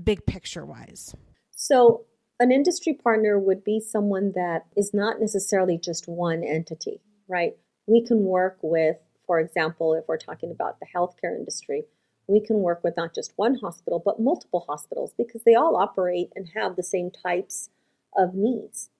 big 0.01 0.25
picture 0.25 0.66
wise? 0.66 1.13
So, 1.51 2.06
an 2.39 2.54
industry 2.54 2.94
partner 2.94 3.38
would 3.38 3.66
be 3.66 3.82
someone 3.82 4.32
that 4.36 4.68
is 4.78 4.94
not 4.94 5.20
necessarily 5.20 5.78
just 5.78 6.08
one 6.08 6.42
entity, 6.46 7.01
right? 7.28 7.58
We 7.86 8.06
can 8.06 8.24
work 8.24 8.60
with, 8.62 8.96
for 9.28 9.42
example, 9.42 9.94
if 9.94 10.08
we're 10.08 10.18
talking 10.18 10.51
about 10.51 10.80
the 10.80 10.86
healthcare 10.96 11.38
industry, 11.38 11.84
we 12.29 12.39
can 12.39 12.57
work 12.57 12.83
with 12.83 12.95
not 12.95 13.15
just 13.15 13.33
one 13.36 13.55
hospital, 13.55 14.01
but 14.03 14.19
multiple 14.19 14.65
hospitals 14.67 15.13
because 15.17 15.41
they 15.43 15.55
all 15.55 15.75
operate 15.75 16.31
and 16.36 16.51
have 16.55 16.75
the 16.75 16.83
same 16.83 17.09
types 17.09 17.69
of 18.15 18.36
needs. 18.36 18.91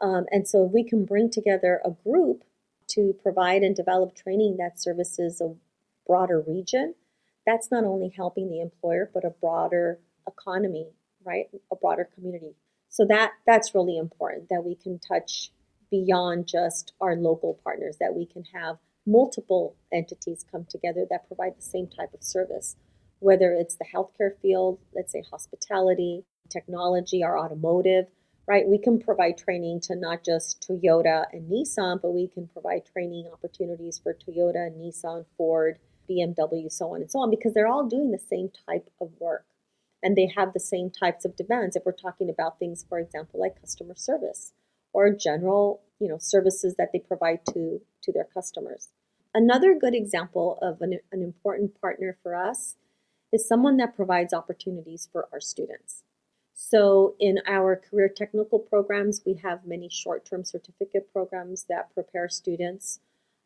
Um, 0.00 0.26
and 0.30 0.46
so, 0.46 0.66
if 0.66 0.72
we 0.72 0.84
can 0.84 1.04
bring 1.04 1.30
together 1.30 1.80
a 1.84 1.90
group 1.90 2.44
to 2.88 3.14
provide 3.22 3.62
and 3.62 3.74
develop 3.74 4.14
training 4.14 4.56
that 4.58 4.80
services 4.80 5.40
a 5.40 5.54
broader 6.06 6.40
region, 6.46 6.94
that's 7.46 7.70
not 7.70 7.84
only 7.84 8.12
helping 8.14 8.50
the 8.50 8.60
employer, 8.60 9.10
but 9.12 9.24
a 9.24 9.30
broader 9.30 9.98
economy, 10.28 10.88
right? 11.24 11.46
A 11.72 11.76
broader 11.76 12.08
community. 12.14 12.54
So 12.90 13.06
that 13.06 13.32
that's 13.46 13.74
really 13.74 13.96
important 13.96 14.50
that 14.50 14.64
we 14.64 14.74
can 14.74 14.98
touch 14.98 15.50
beyond 15.90 16.46
just 16.46 16.92
our 17.00 17.16
local 17.16 17.58
partners, 17.64 17.96
that 17.98 18.14
we 18.14 18.26
can 18.26 18.44
have 18.54 18.76
multiple 19.08 19.76
entities 19.92 20.44
come 20.50 20.66
together 20.68 21.06
that 21.08 21.26
provide 21.26 21.56
the 21.56 21.62
same 21.62 21.88
type 21.88 22.12
of 22.12 22.22
service, 22.22 22.76
whether 23.20 23.52
it's 23.52 23.76
the 23.76 23.84
healthcare 23.84 24.38
field, 24.40 24.78
let's 24.94 25.12
say 25.12 25.22
hospitality, 25.30 26.24
technology, 26.50 27.22
or 27.22 27.38
automotive, 27.38 28.06
right? 28.46 28.66
We 28.66 28.78
can 28.78 28.98
provide 28.98 29.38
training 29.38 29.80
to 29.82 29.96
not 29.96 30.24
just 30.24 30.66
Toyota 30.68 31.24
and 31.32 31.50
Nissan, 31.50 32.00
but 32.00 32.12
we 32.12 32.28
can 32.28 32.48
provide 32.48 32.86
training 32.86 33.28
opportunities 33.32 34.00
for 34.02 34.14
Toyota, 34.14 34.70
Nissan, 34.76 35.24
Ford, 35.36 35.78
BMW, 36.08 36.70
so 36.70 36.94
on 36.94 37.02
and 37.02 37.10
so 37.10 37.20
on, 37.20 37.30
because 37.30 37.52
they're 37.54 37.68
all 37.68 37.86
doing 37.86 38.10
the 38.10 38.18
same 38.18 38.50
type 38.66 38.88
of 39.00 39.10
work. 39.18 39.44
And 40.02 40.16
they 40.16 40.30
have 40.36 40.52
the 40.52 40.60
same 40.60 40.90
types 40.90 41.24
of 41.24 41.36
demands. 41.36 41.74
If 41.74 41.84
we're 41.84 41.92
talking 41.92 42.30
about 42.30 42.58
things 42.58 42.84
for 42.88 42.98
example 42.98 43.40
like 43.40 43.60
customer 43.60 43.94
service 43.96 44.52
or 44.92 45.10
general 45.12 45.82
you 45.98 46.08
know 46.08 46.18
services 46.18 46.74
that 46.78 46.90
they 46.92 46.98
provide 46.98 47.44
to 47.46 47.80
to 48.02 48.12
their 48.12 48.26
customers 48.32 48.88
another 49.34 49.74
good 49.78 49.94
example 49.94 50.58
of 50.62 50.80
an, 50.80 50.98
an 51.12 51.22
important 51.22 51.80
partner 51.80 52.16
for 52.22 52.34
us 52.34 52.76
is 53.32 53.46
someone 53.46 53.76
that 53.76 53.96
provides 53.96 54.32
opportunities 54.32 55.08
for 55.10 55.28
our 55.32 55.40
students. 55.40 56.02
So 56.54 57.14
in 57.20 57.38
our 57.46 57.76
career 57.76 58.08
technical 58.08 58.58
programs 58.58 59.22
we 59.24 59.34
have 59.44 59.66
many 59.66 59.88
short-term 59.88 60.44
certificate 60.44 61.12
programs 61.12 61.66
that 61.68 61.94
prepare 61.94 62.28
students 62.28 63.00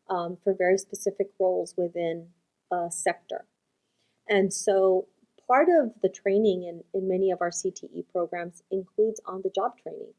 um, 0.09 0.37
for 0.43 0.53
very 0.53 0.77
specific 0.77 1.27
roles 1.39 1.75
within 1.77 2.27
a 2.71 2.89
sector. 2.89 3.45
And 4.27 4.53
so 4.53 5.07
part 5.47 5.67
of 5.69 5.91
the 6.01 6.09
training 6.09 6.63
in, 6.63 6.83
in 6.93 7.07
many 7.07 7.31
of 7.31 7.41
our 7.41 7.49
CTE 7.49 8.05
programs 8.11 8.63
includes 8.71 9.21
on 9.25 9.41
the 9.43 9.51
job 9.53 9.77
training, 9.81 10.13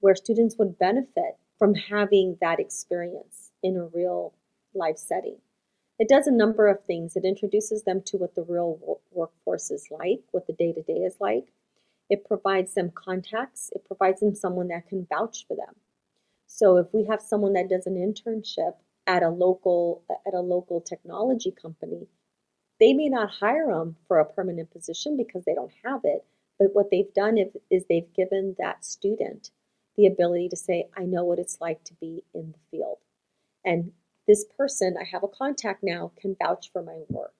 where 0.00 0.14
students 0.14 0.56
would 0.58 0.78
benefit 0.78 1.36
from 1.58 1.74
having 1.74 2.38
that 2.40 2.60
experience 2.60 3.50
in 3.62 3.76
a 3.76 3.84
real 3.86 4.34
life 4.74 4.98
setting. 4.98 5.38
It 5.98 6.08
does 6.08 6.26
a 6.26 6.32
number 6.32 6.68
of 6.68 6.84
things. 6.84 7.16
It 7.16 7.24
introduces 7.24 7.82
them 7.84 8.02
to 8.06 8.16
what 8.16 8.34
the 8.34 8.42
real 8.42 9.00
workforce 9.10 9.70
is 9.70 9.88
like, 9.90 10.22
what 10.30 10.46
the 10.46 10.54
day 10.54 10.72
to 10.72 10.82
day 10.82 11.00
is 11.00 11.16
like. 11.20 11.52
It 12.08 12.24
provides 12.24 12.74
them 12.74 12.90
contacts. 12.94 13.70
It 13.74 13.84
provides 13.84 14.20
them 14.20 14.34
someone 14.34 14.68
that 14.68 14.88
can 14.88 15.06
vouch 15.08 15.46
for 15.46 15.56
them. 15.56 15.76
So 16.46 16.78
if 16.78 16.86
we 16.92 17.04
have 17.04 17.20
someone 17.20 17.52
that 17.52 17.68
does 17.68 17.86
an 17.86 17.94
internship 17.96 18.74
at 19.06 19.22
a 19.22 19.28
local 19.28 20.02
at 20.26 20.34
a 20.34 20.40
local 20.40 20.80
technology 20.80 21.50
company, 21.52 22.08
they 22.80 22.94
may 22.94 23.08
not 23.08 23.30
hire 23.30 23.68
them 23.68 23.96
for 24.08 24.18
a 24.18 24.24
permanent 24.24 24.70
position 24.70 25.16
because 25.16 25.44
they 25.44 25.54
don't 25.54 25.72
have 25.84 26.00
it, 26.04 26.24
but 26.58 26.74
what 26.74 26.90
they've 26.90 27.12
done 27.14 27.38
is 27.70 27.84
they've 27.88 28.12
given 28.14 28.56
that 28.58 28.84
student 28.84 29.50
the 29.96 30.06
ability 30.06 30.48
to 30.48 30.56
say, 30.56 30.88
I 30.96 31.04
know 31.04 31.24
what 31.24 31.38
it's 31.38 31.58
like 31.60 31.84
to 31.84 31.94
be 31.94 32.24
in 32.34 32.52
the 32.52 32.58
field. 32.70 32.98
And 33.64 33.92
this 34.30 34.44
person, 34.56 34.94
I 34.96 35.04
have 35.10 35.24
a 35.24 35.28
contact 35.28 35.82
now, 35.82 36.12
can 36.20 36.36
vouch 36.40 36.70
for 36.72 36.84
my 36.84 37.00
work. 37.08 37.34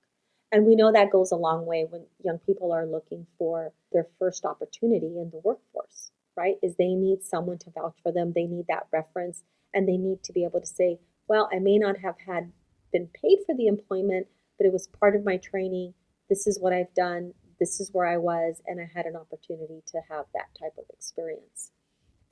And 0.50 0.66
we 0.66 0.74
know 0.74 0.90
that 0.90 1.12
goes 1.12 1.30
a 1.30 1.36
long 1.36 1.64
way 1.64 1.86
when 1.88 2.06
young 2.20 2.38
people 2.38 2.72
are 2.72 2.84
looking 2.84 3.28
for 3.38 3.72
their 3.92 4.08
first 4.18 4.44
opportunity 4.44 5.06
in 5.06 5.30
the 5.30 5.40
workforce, 5.44 6.10
right? 6.36 6.56
Is 6.64 6.74
they 6.74 6.94
need 6.94 7.22
someone 7.22 7.58
to 7.58 7.70
vouch 7.70 7.94
for 8.02 8.10
them, 8.10 8.32
they 8.34 8.46
need 8.46 8.64
that 8.68 8.88
reference, 8.92 9.44
and 9.72 9.88
they 9.88 9.98
need 9.98 10.24
to 10.24 10.32
be 10.32 10.42
able 10.42 10.60
to 10.60 10.66
say, 10.66 10.98
well, 11.28 11.48
I 11.54 11.60
may 11.60 11.78
not 11.78 11.98
have 11.98 12.16
had 12.26 12.50
been 12.92 13.08
paid 13.14 13.38
for 13.46 13.54
the 13.54 13.68
employment, 13.68 14.26
but 14.58 14.66
it 14.66 14.72
was 14.72 14.88
part 14.88 15.14
of 15.14 15.24
my 15.24 15.36
training. 15.36 15.94
This 16.28 16.48
is 16.48 16.58
what 16.58 16.72
I've 16.72 16.92
done. 16.94 17.34
This 17.60 17.78
is 17.78 17.90
where 17.92 18.06
I 18.08 18.16
was, 18.16 18.60
and 18.66 18.80
I 18.80 18.90
had 18.92 19.06
an 19.06 19.14
opportunity 19.14 19.84
to 19.92 20.00
have 20.10 20.24
that 20.34 20.48
type 20.58 20.74
of 20.76 20.86
experience. 20.92 21.70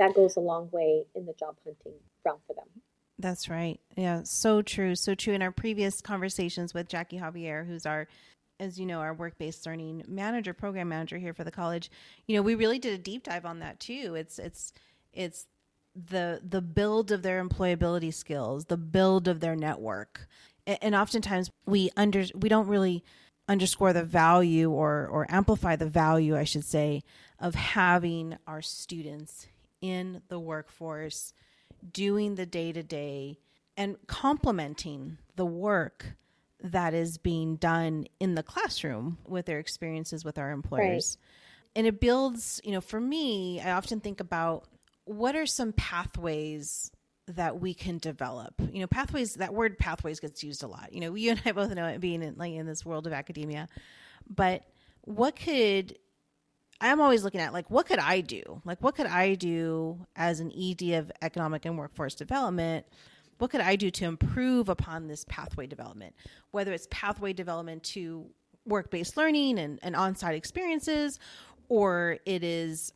That 0.00 0.16
goes 0.16 0.34
a 0.34 0.40
long 0.40 0.68
way 0.72 1.04
in 1.14 1.26
the 1.26 1.34
job 1.38 1.58
hunting 1.64 2.00
realm 2.24 2.40
for 2.48 2.54
them. 2.54 2.82
That's 3.18 3.48
right. 3.48 3.80
Yeah, 3.96 4.22
so 4.24 4.62
true. 4.62 4.94
So 4.94 5.14
true. 5.14 5.34
In 5.34 5.42
our 5.42 5.50
previous 5.50 6.00
conversations 6.00 6.72
with 6.72 6.88
Jackie 6.88 7.18
Javier, 7.18 7.66
who's 7.66 7.84
our 7.84 8.06
as 8.60 8.78
you 8.78 8.86
know, 8.86 9.00
our 9.00 9.14
work 9.14 9.38
based 9.38 9.64
learning 9.66 10.04
manager, 10.08 10.52
program 10.52 10.88
manager 10.88 11.16
here 11.18 11.32
for 11.32 11.44
the 11.44 11.50
college, 11.50 11.90
you 12.26 12.36
know, 12.36 12.42
we 12.42 12.54
really 12.54 12.78
did 12.78 12.92
a 12.92 13.02
deep 13.02 13.24
dive 13.24 13.44
on 13.44 13.60
that 13.60 13.80
too. 13.80 14.14
It's 14.16 14.38
it's 14.38 14.72
it's 15.12 15.46
the 15.94 16.40
the 16.48 16.60
build 16.60 17.10
of 17.10 17.22
their 17.22 17.44
employability 17.44 18.12
skills, 18.12 18.66
the 18.66 18.76
build 18.76 19.28
of 19.28 19.40
their 19.40 19.56
network, 19.56 20.28
and 20.66 20.94
oftentimes 20.94 21.50
we 21.66 21.90
under 21.96 22.24
we 22.34 22.48
don't 22.48 22.68
really 22.68 23.04
underscore 23.48 23.92
the 23.92 24.04
value 24.04 24.70
or 24.70 25.06
or 25.06 25.26
amplify 25.30 25.74
the 25.74 25.88
value 25.88 26.36
I 26.36 26.44
should 26.44 26.64
say 26.64 27.02
of 27.40 27.54
having 27.54 28.36
our 28.46 28.62
students 28.62 29.46
in 29.80 30.22
the 30.28 30.38
workforce 30.38 31.32
doing 31.92 32.34
the 32.34 32.46
day 32.46 32.72
to 32.72 32.82
day 32.82 33.38
and 33.76 33.96
complementing 34.06 35.18
the 35.36 35.46
work 35.46 36.16
that 36.60 36.94
is 36.94 37.18
being 37.18 37.56
done 37.56 38.06
in 38.18 38.34
the 38.34 38.42
classroom 38.42 39.18
with 39.26 39.46
their 39.46 39.58
experiences 39.58 40.24
with 40.24 40.38
our 40.38 40.50
employers. 40.50 41.16
Right. 41.20 41.76
And 41.76 41.86
it 41.86 42.00
builds, 42.00 42.60
you 42.64 42.72
know, 42.72 42.80
for 42.80 43.00
me, 43.00 43.60
I 43.60 43.72
often 43.72 44.00
think 44.00 44.20
about 44.20 44.64
what 45.04 45.36
are 45.36 45.46
some 45.46 45.72
pathways 45.72 46.90
that 47.28 47.60
we 47.60 47.74
can 47.74 47.98
develop. 47.98 48.54
You 48.72 48.80
know, 48.80 48.86
pathways. 48.86 49.34
That 49.34 49.54
word 49.54 49.78
pathways 49.78 50.18
gets 50.18 50.42
used 50.42 50.62
a 50.62 50.66
lot. 50.66 50.92
You 50.92 51.00
know, 51.00 51.14
you 51.14 51.30
and 51.30 51.42
I 51.44 51.52
both 51.52 51.72
know 51.74 51.86
it 51.86 52.00
being 52.00 52.22
in, 52.22 52.34
like 52.36 52.52
in 52.52 52.66
this 52.66 52.84
world 52.84 53.06
of 53.06 53.12
academia. 53.12 53.68
But 54.28 54.64
what 55.02 55.36
could 55.36 55.96
I'm 56.80 57.00
always 57.00 57.24
looking 57.24 57.40
at 57.40 57.52
like 57.52 57.70
what 57.70 57.86
could 57.86 57.98
I 57.98 58.20
do? 58.20 58.62
Like 58.64 58.82
what 58.82 58.94
could 58.94 59.06
I 59.06 59.34
do 59.34 60.06
as 60.16 60.40
an 60.40 60.52
ED 60.52 60.92
of 60.94 61.12
economic 61.22 61.64
and 61.64 61.76
workforce 61.76 62.14
development? 62.14 62.86
What 63.38 63.50
could 63.50 63.60
I 63.60 63.76
do 63.76 63.90
to 63.90 64.04
improve 64.04 64.68
upon 64.68 65.06
this 65.06 65.24
pathway 65.28 65.66
development? 65.66 66.14
Whether 66.50 66.72
it's 66.72 66.88
pathway 66.90 67.32
development 67.32 67.84
to 67.84 68.26
work-based 68.66 69.16
learning 69.16 69.58
and, 69.58 69.78
and 69.82 69.96
on-site 69.96 70.34
experiences, 70.34 71.18
or 71.68 72.18
it 72.26 72.44
is 72.44 72.92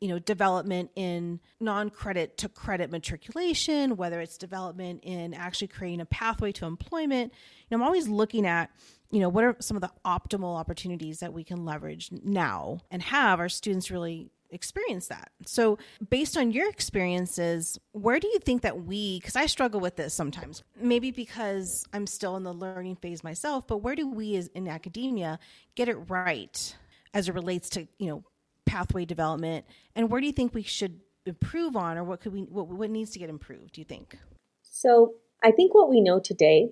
you 0.00 0.08
know 0.08 0.18
development 0.18 0.90
in 0.96 1.40
non-credit 1.60 2.36
to 2.36 2.48
credit 2.48 2.90
matriculation 2.90 3.96
whether 3.96 4.20
it's 4.20 4.36
development 4.36 5.00
in 5.02 5.32
actually 5.32 5.68
creating 5.68 6.00
a 6.00 6.04
pathway 6.04 6.52
to 6.52 6.66
employment 6.66 7.32
you 7.32 7.66
know 7.70 7.82
i'm 7.82 7.86
always 7.86 8.06
looking 8.06 8.44
at 8.44 8.70
you 9.14 9.20
know 9.20 9.28
what 9.28 9.44
are 9.44 9.56
some 9.60 9.76
of 9.76 9.80
the 9.80 9.92
optimal 10.04 10.58
opportunities 10.58 11.20
that 11.20 11.32
we 11.32 11.44
can 11.44 11.64
leverage 11.64 12.10
now 12.24 12.80
and 12.90 13.00
have 13.00 13.38
our 13.38 13.48
students 13.48 13.88
really 13.88 14.32
experience 14.50 15.06
that? 15.06 15.30
So 15.46 15.78
based 16.10 16.36
on 16.36 16.50
your 16.50 16.68
experiences 16.68 17.78
where 17.92 18.18
do 18.18 18.26
you 18.26 18.40
think 18.40 18.62
that 18.62 18.84
we 18.84 19.20
because 19.20 19.36
i 19.36 19.46
struggle 19.46 19.78
with 19.78 19.94
this 19.94 20.12
sometimes 20.14 20.64
maybe 20.76 21.12
because 21.12 21.84
i'm 21.92 22.08
still 22.08 22.36
in 22.36 22.42
the 22.42 22.52
learning 22.52 22.96
phase 22.96 23.22
myself 23.22 23.66
but 23.68 23.78
where 23.78 23.94
do 23.94 24.08
we 24.08 24.34
as 24.34 24.48
in 24.48 24.66
academia 24.66 25.38
get 25.76 25.88
it 25.88 25.96
right 26.08 26.76
as 27.14 27.28
it 27.28 27.34
relates 27.34 27.68
to 27.70 27.86
you 27.98 28.08
know 28.08 28.24
pathway 28.66 29.04
development? 29.04 29.64
And 29.94 30.10
where 30.10 30.20
do 30.20 30.26
you 30.26 30.32
think 30.32 30.54
we 30.54 30.64
should 30.64 30.98
improve 31.24 31.76
on 31.76 31.96
or 31.96 32.02
what 32.02 32.20
could 32.20 32.32
we 32.32 32.40
what, 32.42 32.66
what 32.66 32.90
needs 32.90 33.12
to 33.12 33.20
get 33.20 33.30
improved 33.30 33.74
do 33.74 33.80
you 33.80 33.84
think? 33.84 34.18
So 34.62 35.14
i 35.44 35.52
think 35.52 35.72
what 35.72 35.88
we 35.88 36.00
know 36.00 36.18
today 36.18 36.70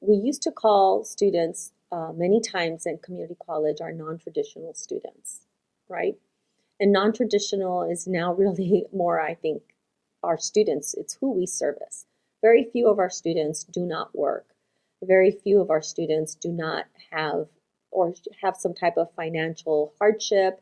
we 0.00 0.14
used 0.16 0.42
to 0.42 0.50
call 0.50 1.04
students 1.04 1.72
uh, 1.92 2.12
many 2.14 2.40
times 2.40 2.86
in 2.86 2.98
community 2.98 3.36
college 3.44 3.80
our 3.80 3.92
non-traditional 3.92 4.74
students 4.74 5.40
right? 5.90 6.14
And 6.78 6.92
non-traditional 6.92 7.82
is 7.82 8.06
now 8.06 8.32
really 8.42 8.86
more 8.92 9.20
i 9.20 9.34
think 9.34 9.62
our 10.22 10.38
students. 10.38 10.94
It's 10.94 11.16
who 11.20 11.32
we 11.32 11.46
service. 11.46 12.06
Very 12.42 12.64
few 12.64 12.88
of 12.88 12.98
our 12.98 13.10
students 13.10 13.64
do 13.64 13.80
not 13.80 14.14
work. 14.14 14.46
Very 15.02 15.30
few 15.30 15.60
of 15.60 15.70
our 15.70 15.82
students 15.82 16.34
do 16.34 16.50
not 16.50 16.86
have 17.10 17.46
or 17.90 18.14
have 18.42 18.56
some 18.56 18.74
type 18.74 18.96
of 18.96 19.12
financial 19.14 19.94
hardship. 19.98 20.60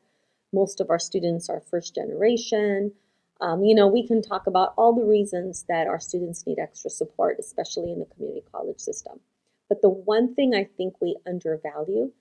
Most 0.52 0.80
of 0.80 0.90
our 0.90 0.98
students 0.98 1.48
are 1.48 1.60
first 1.60 1.94
generation. 1.94 2.92
Um, 3.40 3.64
you 3.64 3.74
know, 3.74 3.86
we 3.86 4.06
can 4.06 4.22
talk 4.22 4.46
about 4.46 4.74
all 4.76 4.94
the 4.94 5.04
reasons 5.04 5.64
that 5.68 5.86
our 5.86 6.00
students 6.00 6.46
need 6.46 6.58
extra 6.58 6.90
support, 6.90 7.36
especially 7.38 7.92
in 7.92 7.98
the 7.98 8.06
community 8.06 8.44
college 8.50 8.80
system. 8.80 9.20
But 9.68 9.82
the 9.82 9.88
one 9.88 10.34
thing 10.34 10.54
I 10.54 10.64
think 10.64 10.94
we 11.00 11.16
undervalue 11.26 12.12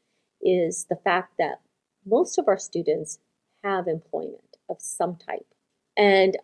is 0.41 0.85
the 0.89 0.97
fact 0.97 1.33
that 1.39 1.61
most 2.05 2.37
of 2.37 2.47
our 2.47 2.57
students 2.57 3.19
have 3.63 3.87
employment 3.87 4.57
of 4.69 4.77
some 4.79 5.15
type. 5.15 5.47
And 5.95 6.37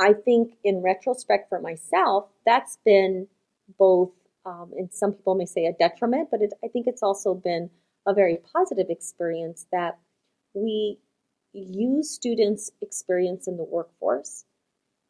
I 0.00 0.14
think, 0.14 0.54
in 0.64 0.82
retrospect 0.82 1.48
for 1.48 1.60
myself, 1.60 2.28
that's 2.46 2.78
been 2.84 3.28
both, 3.78 4.10
um, 4.44 4.72
and 4.76 4.92
some 4.92 5.12
people 5.12 5.34
may 5.34 5.46
say 5.46 5.66
a 5.66 5.72
detriment, 5.72 6.28
but 6.30 6.40
it, 6.40 6.52
I 6.64 6.68
think 6.68 6.86
it's 6.86 7.02
also 7.02 7.34
been 7.34 7.70
a 8.06 8.14
very 8.14 8.38
positive 8.52 8.86
experience 8.88 9.66
that 9.72 9.98
we 10.54 10.98
use 11.52 12.10
students' 12.10 12.70
experience 12.80 13.46
in 13.46 13.56
the 13.56 13.64
workforce 13.64 14.44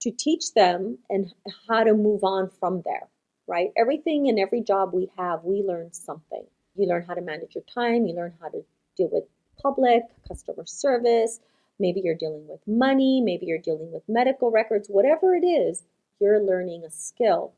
to 0.01 0.11
teach 0.11 0.55
them 0.55 0.99
and 1.09 1.33
how 1.69 1.85
to 1.85 1.95
move 1.95 2.25
on 2.25 2.51
from 2.59 2.83
there, 2.85 3.09
right? 3.51 3.73
Everything 3.77 4.27
in 4.27 4.39
every 4.39 4.63
job 4.63 4.95
we 4.95 5.11
have, 5.19 5.43
we 5.43 5.63
learn 5.63 5.93
something. 5.93 6.45
You 6.77 6.87
learn 6.87 7.05
how 7.07 7.15
to 7.15 7.21
manage 7.21 7.57
your 7.57 7.65
time, 7.65 8.07
you 8.07 8.15
learn 8.15 8.33
how 8.41 8.49
to 8.49 8.65
deal 8.97 9.11
with 9.11 9.25
public, 9.61 10.05
customer 10.27 10.65
service, 10.65 11.41
maybe 11.81 12.01
you're 12.01 12.15
dealing 12.15 12.47
with 12.49 12.61
money, 12.67 13.21
maybe 13.21 13.47
you're 13.47 13.59
dealing 13.59 13.91
with 13.93 14.05
medical 14.09 14.53
records, 14.53 14.89
whatever 14.89 15.35
it 15.35 15.45
is, 15.45 15.83
you're 16.21 16.41
learning 16.41 16.85
a 16.85 16.91
skill 16.91 17.53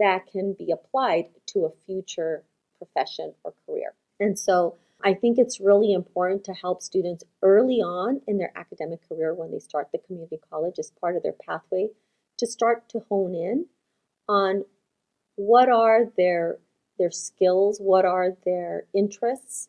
that 0.00 0.26
can 0.32 0.54
be 0.54 0.72
applied 0.72 1.26
to 1.46 1.66
a 1.66 1.70
future 1.84 2.42
profession 2.78 3.34
or 3.44 3.52
career. 3.66 3.92
And 4.18 4.38
so 4.38 4.76
I 5.04 5.12
think 5.12 5.38
it's 5.38 5.60
really 5.60 5.92
important 5.92 6.44
to 6.44 6.54
help 6.54 6.80
students 6.80 7.24
early 7.42 7.82
on 7.82 8.22
in 8.26 8.38
their 8.38 8.52
academic 8.56 9.06
career 9.06 9.34
when 9.34 9.52
they 9.52 9.58
start 9.58 9.88
the 9.92 9.98
community 9.98 10.40
college 10.50 10.78
as 10.78 10.90
part 10.90 11.16
of 11.16 11.22
their 11.22 11.34
pathway 11.46 11.88
to 12.38 12.46
start 12.46 12.88
to 12.88 13.00
hone 13.10 13.34
in 13.34 13.66
on 14.26 14.64
what 15.36 15.68
are 15.68 16.06
their 16.16 16.58
their 16.98 17.10
skills, 17.10 17.78
what 17.80 18.04
are 18.04 18.36
their 18.44 18.86
interests, 18.94 19.68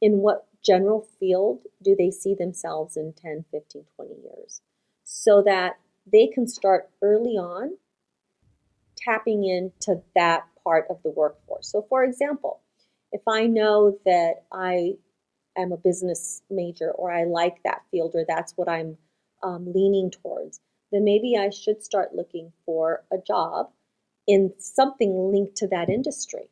in 0.00 0.18
what 0.18 0.46
general 0.64 1.06
field 1.20 1.60
do 1.82 1.94
they 1.96 2.10
see 2.10 2.34
themselves 2.34 2.96
in 2.96 3.12
10, 3.12 3.44
15, 3.50 3.84
20 3.96 4.14
years, 4.22 4.62
so 5.04 5.42
that 5.42 5.78
they 6.10 6.26
can 6.26 6.46
start 6.46 6.88
early 7.02 7.36
on 7.36 7.76
tapping 8.96 9.44
into 9.44 10.02
that 10.14 10.46
part 10.64 10.86
of 10.90 11.02
the 11.02 11.10
workforce. 11.10 11.70
So, 11.70 11.84
for 11.88 12.02
example, 12.04 12.60
if 13.12 13.22
I 13.28 13.46
know 13.46 13.98
that 14.04 14.44
I 14.52 14.94
am 15.56 15.72
a 15.72 15.76
business 15.76 16.42
major 16.50 16.90
or 16.90 17.12
I 17.12 17.24
like 17.24 17.62
that 17.64 17.82
field 17.90 18.12
or 18.14 18.24
that's 18.26 18.52
what 18.56 18.68
I'm 18.68 18.96
um, 19.42 19.72
leaning 19.72 20.10
towards, 20.10 20.60
then 20.90 21.04
maybe 21.04 21.36
I 21.36 21.50
should 21.50 21.82
start 21.82 22.14
looking 22.14 22.52
for 22.64 23.04
a 23.12 23.18
job 23.18 23.70
in 24.26 24.52
something 24.58 25.30
linked 25.32 25.56
to 25.56 25.68
that 25.68 25.88
industry, 25.88 26.48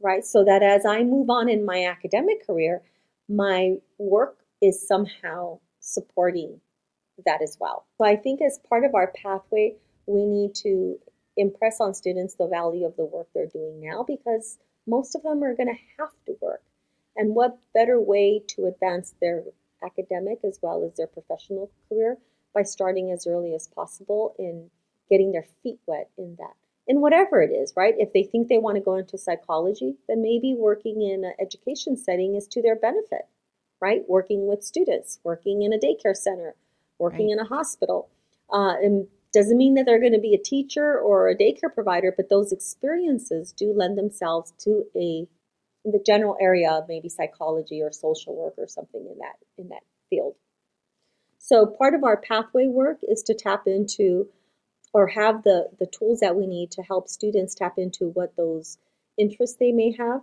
right? 0.00 0.24
So 0.24 0.44
that 0.44 0.62
as 0.62 0.84
I 0.84 1.02
move 1.02 1.30
on 1.30 1.48
in 1.48 1.64
my 1.64 1.86
academic 1.86 2.46
career, 2.46 2.82
my 3.28 3.76
work 3.98 4.38
is 4.60 4.86
somehow 4.86 5.60
supporting 5.80 6.60
that 7.24 7.42
as 7.42 7.56
well. 7.60 7.86
So 7.98 8.04
I 8.04 8.16
think 8.16 8.40
as 8.42 8.58
part 8.68 8.84
of 8.84 8.94
our 8.94 9.12
pathway, 9.22 9.76
we 10.06 10.26
need 10.26 10.54
to 10.56 10.98
impress 11.36 11.80
on 11.80 11.94
students 11.94 12.34
the 12.34 12.48
value 12.48 12.86
of 12.86 12.96
the 12.96 13.04
work 13.04 13.28
they're 13.34 13.46
doing 13.46 13.80
now 13.80 14.04
because 14.06 14.58
most 14.86 15.14
of 15.14 15.22
them 15.22 15.42
are 15.42 15.54
going 15.54 15.68
to 15.68 15.80
have 15.98 16.12
to 16.26 16.36
work. 16.40 16.62
And 17.16 17.34
what 17.34 17.58
better 17.72 18.00
way 18.00 18.42
to 18.48 18.66
advance 18.66 19.14
their 19.20 19.44
academic 19.84 20.38
as 20.44 20.58
well 20.62 20.84
as 20.84 20.96
their 20.96 21.06
professional 21.06 21.70
career 21.88 22.18
by 22.54 22.62
starting 22.62 23.10
as 23.10 23.26
early 23.26 23.54
as 23.54 23.68
possible 23.68 24.34
in 24.38 24.70
getting 25.10 25.32
their 25.32 25.46
feet 25.62 25.78
wet 25.86 26.10
in 26.16 26.36
that, 26.38 26.54
in 26.86 27.00
whatever 27.00 27.42
it 27.42 27.50
is, 27.50 27.72
right? 27.76 27.94
If 27.96 28.12
they 28.12 28.22
think 28.22 28.48
they 28.48 28.58
want 28.58 28.76
to 28.76 28.82
go 28.82 28.96
into 28.96 29.16
psychology, 29.16 29.96
then 30.08 30.22
maybe 30.22 30.54
working 30.54 31.02
in 31.02 31.24
an 31.24 31.34
education 31.40 31.96
setting 31.96 32.34
is 32.34 32.46
to 32.48 32.62
their 32.62 32.76
benefit, 32.76 33.26
right? 33.80 34.02
Working 34.08 34.46
with 34.46 34.62
students, 34.62 35.18
working 35.24 35.62
in 35.62 35.72
a 35.72 35.78
daycare 35.78 36.16
center, 36.16 36.54
working 36.98 37.28
right. 37.28 37.32
in 37.32 37.38
a 37.38 37.44
hospital. 37.44 38.10
Uh, 38.52 38.74
and 38.82 39.06
doesn't 39.32 39.58
mean 39.58 39.74
that 39.74 39.84
they're 39.84 40.00
going 40.00 40.12
to 40.12 40.18
be 40.18 40.34
a 40.34 40.38
teacher 40.38 40.98
or 40.98 41.28
a 41.28 41.36
daycare 41.36 41.72
provider, 41.72 42.14
but 42.16 42.28
those 42.30 42.52
experiences 42.52 43.52
do 43.52 43.72
lend 43.72 43.98
themselves 43.98 44.52
to 44.58 44.84
a 44.94 45.26
in 45.84 45.92
the 45.92 46.02
general 46.06 46.36
area 46.40 46.70
of 46.70 46.88
maybe 46.88 47.10
psychology 47.10 47.82
or 47.82 47.92
social 47.92 48.34
work 48.34 48.54
or 48.56 48.66
something 48.66 49.06
in 49.10 49.18
that 49.18 49.36
in 49.58 49.68
that 49.68 49.82
field. 50.08 50.34
So 51.38 51.66
part 51.66 51.94
of 51.94 52.04
our 52.04 52.16
pathway 52.16 52.68
work 52.68 53.00
is 53.02 53.22
to 53.24 53.34
tap 53.34 53.66
into 53.66 54.28
or 54.94 55.08
have 55.08 55.42
the 55.42 55.68
the 55.78 55.86
tools 55.86 56.20
that 56.20 56.36
we 56.36 56.46
need 56.46 56.70
to 56.70 56.82
help 56.82 57.08
students 57.08 57.54
tap 57.54 57.74
into 57.76 58.08
what 58.10 58.36
those 58.36 58.78
interests 59.18 59.56
they 59.60 59.72
may 59.72 59.94
have. 59.98 60.22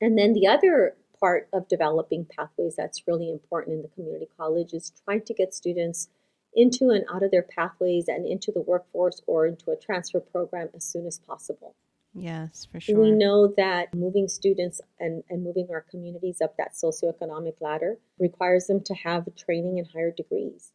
And 0.00 0.16
then 0.16 0.32
the 0.32 0.46
other 0.46 0.96
part 1.18 1.48
of 1.52 1.68
developing 1.68 2.26
pathways 2.26 2.76
that's 2.76 3.02
really 3.06 3.30
important 3.30 3.76
in 3.76 3.82
the 3.82 3.88
community 3.88 4.28
college 4.36 4.72
is 4.72 4.92
trying 5.04 5.22
to 5.22 5.34
get 5.34 5.54
students 5.54 6.08
into 6.54 6.90
and 6.90 7.04
out 7.12 7.22
of 7.22 7.30
their 7.30 7.42
pathways 7.42 8.08
and 8.08 8.26
into 8.26 8.52
the 8.52 8.60
workforce 8.60 9.20
or 9.26 9.46
into 9.46 9.70
a 9.70 9.76
transfer 9.76 10.20
program 10.20 10.68
as 10.74 10.84
soon 10.84 11.06
as 11.06 11.18
possible. 11.18 11.74
Yes, 12.14 12.66
for 12.70 12.80
sure. 12.80 12.98
We 12.98 13.10
know 13.10 13.52
that 13.58 13.94
moving 13.94 14.26
students 14.28 14.80
and, 14.98 15.22
and 15.28 15.44
moving 15.44 15.68
our 15.70 15.82
communities 15.82 16.40
up 16.40 16.56
that 16.56 16.72
socioeconomic 16.72 17.60
ladder 17.60 17.98
requires 18.18 18.66
them 18.66 18.82
to 18.84 18.94
have 18.94 19.28
training 19.36 19.78
and 19.78 19.88
higher 19.92 20.12
degrees. 20.12 20.72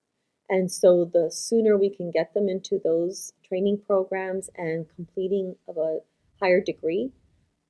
And 0.51 0.69
so 0.69 1.05
the 1.05 1.31
sooner 1.31 1.77
we 1.77 1.89
can 1.89 2.11
get 2.11 2.33
them 2.33 2.49
into 2.49 2.77
those 2.83 3.31
training 3.47 3.81
programs 3.87 4.49
and 4.57 4.85
completing 4.93 5.55
of 5.65 5.77
a 5.77 5.99
higher 6.41 6.59
degree, 6.59 7.09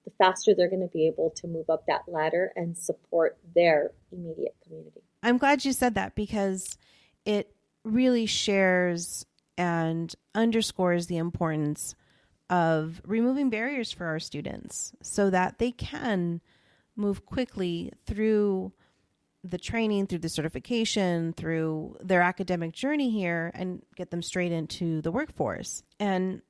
the 0.03 0.11
faster 0.17 0.55
they're 0.55 0.67
going 0.67 0.81
to 0.81 0.87
be 0.87 1.05
able 1.05 1.29
to 1.37 1.47
move 1.47 1.69
up 1.69 1.85
that 1.85 2.01
ladder 2.07 2.51
and 2.55 2.75
support 2.75 3.37
their 3.55 3.91
immediate 4.11 4.55
community. 4.65 5.03
I'm 5.21 5.37
glad 5.37 5.63
you 5.63 5.73
said 5.73 5.93
that 5.93 6.15
because 6.15 6.75
it 7.23 7.55
really 7.83 8.25
shares 8.25 9.27
and 9.59 10.15
underscores 10.33 11.05
the 11.05 11.17
importance 11.17 11.93
of 12.49 12.99
removing 13.05 13.51
barriers 13.51 13.91
for 13.91 14.07
our 14.07 14.19
students 14.19 14.91
so 15.03 15.29
that 15.29 15.59
they 15.59 15.71
can 15.71 16.41
move 16.95 17.27
quickly 17.27 17.91
through 18.07 18.73
the 19.43 19.57
training, 19.57 20.07
through 20.07 20.19
the 20.19 20.29
certification, 20.29 21.33
through 21.33 21.97
their 22.01 22.21
academic 22.21 22.73
journey 22.73 23.09
here 23.09 23.51
and 23.53 23.81
get 23.95 24.11
them 24.11 24.21
straight 24.21 24.51
into 24.51 25.01
the 25.01 25.11
workforce. 25.11 25.83
And 25.99 26.41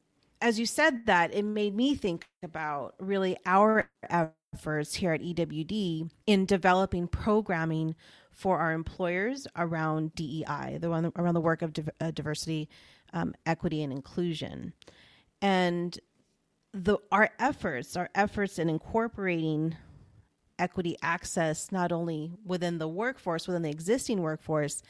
as 0.41 0.59
you 0.59 0.65
said 0.65 1.05
that, 1.05 1.33
it 1.33 1.43
made 1.43 1.75
me 1.75 1.95
think 1.95 2.27
about 2.43 2.95
really 2.99 3.37
our 3.45 3.89
efforts 4.09 4.95
here 4.95 5.13
at 5.13 5.21
EWD 5.21 6.09
in 6.27 6.45
developing 6.45 7.07
programming 7.07 7.95
for 8.31 8.59
our 8.59 8.73
employers 8.73 9.47
around 9.55 10.15
DEI, 10.15 10.77
the 10.79 10.89
one 10.89 11.11
around 11.15 11.35
the 11.35 11.41
work 11.41 11.61
of 11.61 11.73
uh, 11.99 12.11
diversity, 12.11 12.69
um, 13.13 13.35
equity, 13.45 13.83
and 13.83 13.93
inclusion, 13.93 14.73
and 15.41 15.99
the 16.73 16.97
our 17.11 17.29
efforts, 17.39 17.95
our 17.95 18.09
efforts 18.15 18.57
in 18.57 18.69
incorporating 18.69 19.75
equity 20.61 20.95
access 21.01 21.71
not 21.71 21.91
only 21.91 22.31
within 22.45 22.77
the 22.77 22.87
workforce, 22.87 23.47
within 23.47 23.63
the 23.63 23.69
existing 23.69 24.21
workforce, 24.21 24.83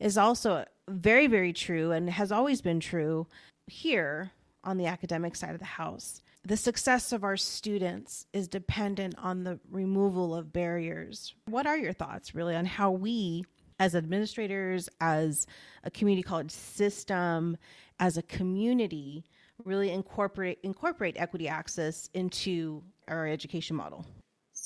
is 0.00 0.16
also 0.16 0.64
very, 0.88 1.26
very 1.26 1.52
true 1.52 1.92
and 1.92 2.10
has 2.10 2.32
always 2.32 2.60
been 2.60 2.80
true 2.80 3.26
here 3.66 4.32
on 4.64 4.78
the 4.78 4.86
academic 4.86 5.36
side 5.36 5.54
of 5.54 5.60
the 5.60 5.64
house 5.64 6.22
the 6.48 6.56
success 6.56 7.12
of 7.12 7.24
our 7.24 7.36
students 7.36 8.24
is 8.32 8.48
dependent 8.48 9.14
on 9.18 9.44
the 9.44 9.58
removal 9.70 10.34
of 10.34 10.50
barriers. 10.50 11.34
What 11.46 11.66
are 11.66 11.76
your 11.76 11.92
thoughts 11.92 12.34
really 12.34 12.56
on 12.56 12.64
how 12.64 12.90
we 12.90 13.44
as 13.78 13.94
administrators, 13.94 14.88
as 15.00 15.46
a 15.84 15.90
community 15.90 16.22
college 16.22 16.50
system, 16.50 17.56
as 18.00 18.16
a 18.16 18.22
community, 18.22 19.24
really 19.64 19.90
incorporate 19.90 20.58
incorporate 20.62 21.16
equity 21.18 21.48
access 21.48 22.08
into 22.14 22.82
our 23.08 23.26
education 23.26 23.76
model? 23.76 24.06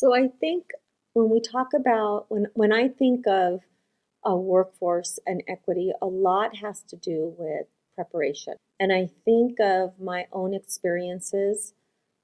So 0.02 0.12
I 0.12 0.26
think 0.26 0.72
when 1.12 1.30
we 1.30 1.40
talk 1.40 1.68
about 1.72 2.26
when 2.28 2.48
when 2.54 2.72
I 2.72 2.88
think 2.88 3.24
of 3.28 3.60
a 4.24 4.36
workforce 4.36 5.20
and 5.28 5.44
equity, 5.46 5.92
a 6.02 6.06
lot 6.06 6.56
has 6.56 6.82
to 6.88 6.96
do 6.96 7.36
with 7.38 7.66
preparation. 7.94 8.54
And 8.80 8.92
I 8.92 9.10
think 9.24 9.60
of 9.60 10.00
my 10.00 10.26
own 10.32 10.54
experiences 10.54 11.74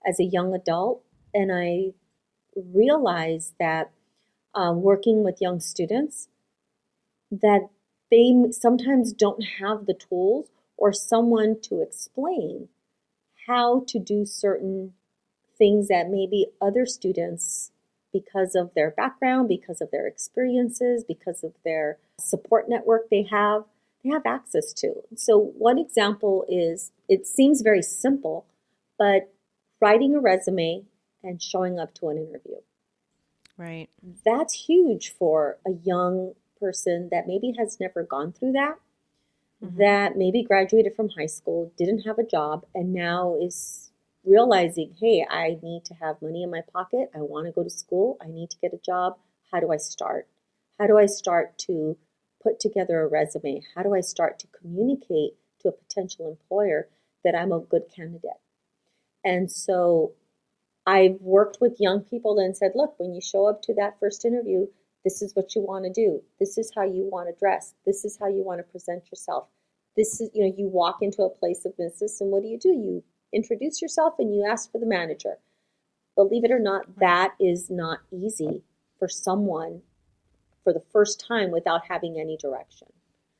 as 0.04 0.18
a 0.18 0.24
young 0.24 0.54
adult, 0.54 1.04
and 1.32 1.52
I 1.54 1.92
realized 2.56 3.54
that 3.60 3.92
um, 4.56 4.82
working 4.82 5.22
with 5.22 5.40
young 5.40 5.60
students, 5.60 6.26
that 7.30 7.68
they 8.10 8.34
sometimes 8.50 9.12
don't 9.12 9.44
have 9.60 9.86
the 9.86 9.94
tools 9.94 10.50
or 10.76 10.92
someone 10.92 11.60
to 11.62 11.80
explain 11.80 12.70
how 13.46 13.84
to 13.86 14.00
do 14.00 14.26
certain 14.26 14.94
things 15.58 15.88
that 15.88 16.08
maybe 16.08 16.46
other 16.60 16.86
students 16.86 17.72
because 18.12 18.54
of 18.54 18.72
their 18.74 18.90
background, 18.90 19.48
because 19.48 19.80
of 19.80 19.90
their 19.90 20.06
experiences, 20.06 21.04
because 21.06 21.44
of 21.44 21.52
their 21.64 21.98
support 22.18 22.68
network 22.68 23.10
they 23.10 23.26
have, 23.30 23.64
they 24.02 24.10
have 24.10 24.22
access 24.24 24.72
to. 24.72 25.02
So, 25.16 25.38
one 25.38 25.78
example 25.78 26.44
is 26.48 26.92
it 27.08 27.26
seems 27.26 27.60
very 27.62 27.82
simple, 27.82 28.46
but 28.98 29.32
writing 29.80 30.14
a 30.14 30.20
resume 30.20 30.84
and 31.22 31.42
showing 31.42 31.78
up 31.78 31.94
to 31.94 32.08
an 32.08 32.18
interview. 32.18 32.56
Right. 33.56 33.88
That's 34.24 34.54
huge 34.68 35.12
for 35.18 35.58
a 35.66 35.72
young 35.84 36.34
person 36.60 37.08
that 37.10 37.26
maybe 37.26 37.54
has 37.58 37.78
never 37.80 38.02
gone 38.02 38.32
through 38.32 38.52
that, 38.52 38.76
mm-hmm. 39.62 39.78
that 39.78 40.16
maybe 40.16 40.42
graduated 40.42 40.94
from 40.94 41.10
high 41.10 41.26
school, 41.26 41.72
didn't 41.76 42.02
have 42.02 42.18
a 42.18 42.26
job, 42.26 42.64
and 42.74 42.92
now 42.92 43.36
is 43.40 43.87
realizing, 44.28 44.94
hey, 45.00 45.26
I 45.28 45.58
need 45.62 45.84
to 45.86 45.94
have 45.94 46.22
money 46.22 46.42
in 46.42 46.50
my 46.50 46.60
pocket. 46.72 47.10
I 47.14 47.18
want 47.18 47.46
to 47.46 47.52
go 47.52 47.64
to 47.64 47.70
school. 47.70 48.18
I 48.22 48.28
need 48.28 48.50
to 48.50 48.58
get 48.60 48.74
a 48.74 48.78
job. 48.84 49.16
How 49.50 49.60
do 49.60 49.72
I 49.72 49.78
start? 49.78 50.28
How 50.78 50.86
do 50.86 50.98
I 50.98 51.06
start 51.06 51.58
to 51.66 51.96
put 52.42 52.60
together 52.60 53.00
a 53.00 53.08
resume? 53.08 53.62
How 53.74 53.82
do 53.82 53.94
I 53.94 54.00
start 54.00 54.38
to 54.40 54.46
communicate 54.48 55.34
to 55.60 55.68
a 55.68 55.72
potential 55.72 56.28
employer 56.28 56.88
that 57.24 57.34
I'm 57.34 57.52
a 57.52 57.60
good 57.60 57.84
candidate? 57.94 58.40
And 59.24 59.50
so 59.50 60.12
I've 60.86 61.20
worked 61.20 61.58
with 61.60 61.80
young 61.80 62.00
people 62.02 62.38
and 62.38 62.56
said, 62.56 62.72
look, 62.74 62.94
when 62.98 63.14
you 63.14 63.20
show 63.20 63.46
up 63.46 63.62
to 63.62 63.74
that 63.74 63.98
first 63.98 64.24
interview, 64.24 64.66
this 65.04 65.22
is 65.22 65.34
what 65.34 65.54
you 65.54 65.62
want 65.62 65.84
to 65.84 65.92
do. 65.92 66.22
This 66.38 66.58
is 66.58 66.72
how 66.74 66.82
you 66.82 67.08
want 67.10 67.28
to 67.28 67.38
dress. 67.38 67.74
This 67.86 68.04
is 68.04 68.18
how 68.20 68.28
you 68.28 68.44
want 68.44 68.60
to 68.60 68.72
present 68.72 69.10
yourself. 69.10 69.48
This 69.96 70.20
is, 70.20 70.30
you 70.34 70.44
know, 70.44 70.54
you 70.56 70.68
walk 70.68 70.98
into 71.02 71.22
a 71.22 71.30
place 71.30 71.64
of 71.64 71.76
business 71.76 72.20
and 72.20 72.30
what 72.30 72.42
do 72.42 72.48
you 72.48 72.58
do? 72.58 72.68
You 72.68 73.02
introduce 73.32 73.80
yourself 73.82 74.14
and 74.18 74.34
you 74.34 74.46
ask 74.48 74.70
for 74.70 74.78
the 74.78 74.86
manager. 74.86 75.38
Believe 76.16 76.44
it 76.44 76.50
or 76.50 76.58
not, 76.58 76.98
that 76.98 77.34
is 77.38 77.70
not 77.70 78.00
easy 78.10 78.62
for 78.98 79.08
someone 79.08 79.82
for 80.64 80.72
the 80.72 80.82
first 80.92 81.24
time 81.26 81.50
without 81.50 81.82
having 81.88 82.18
any 82.18 82.36
direction. 82.36 82.88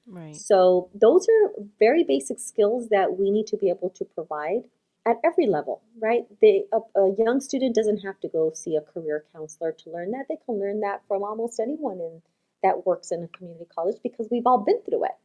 Right. 0.06 0.34
So 0.34 0.88
those 0.94 1.26
are 1.28 1.62
very 1.78 2.04
basic 2.04 2.38
skills 2.40 2.88
that 2.88 3.18
we 3.18 3.30
need 3.30 3.46
to 3.48 3.56
be 3.56 3.68
able 3.68 3.90
to 3.90 4.04
provide 4.04 4.62
at 5.04 5.16
every 5.24 5.46
level, 5.46 5.82
right? 6.00 6.24
They, 6.40 6.64
a, 6.72 6.78
a, 6.98 7.14
young 7.18 7.40
student 7.40 7.74
doesn't 7.74 7.98
have 7.98 8.18
to 8.20 8.28
go 8.28 8.52
see 8.54 8.76
a 8.76 8.80
career 8.80 9.24
counselor 9.34 9.72
to 9.72 9.90
learn 9.90 10.12
that. 10.12 10.26
They 10.28 10.38
can 10.46 10.58
learn 10.58 10.80
that 10.80 11.02
from 11.08 11.22
almost 11.22 11.60
anyone 11.60 12.00
in, 12.00 12.22
that 12.62 12.86
works 12.86 13.10
in 13.10 13.22
a 13.22 13.28
community 13.28 13.66
college 13.74 13.96
because 14.02 14.28
we've 14.30 14.46
all 14.46 14.58
been 14.58 14.80
through 14.82 15.04
it. 15.04 15.16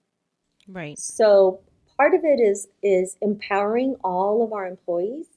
Right. 0.67 0.97
So 0.97 1.62
part 1.97 2.13
of 2.13 2.21
it 2.23 2.39
is 2.39 2.67
is 2.82 3.17
empowering 3.21 3.95
all 4.03 4.43
of 4.43 4.53
our 4.53 4.67
employees, 4.67 5.27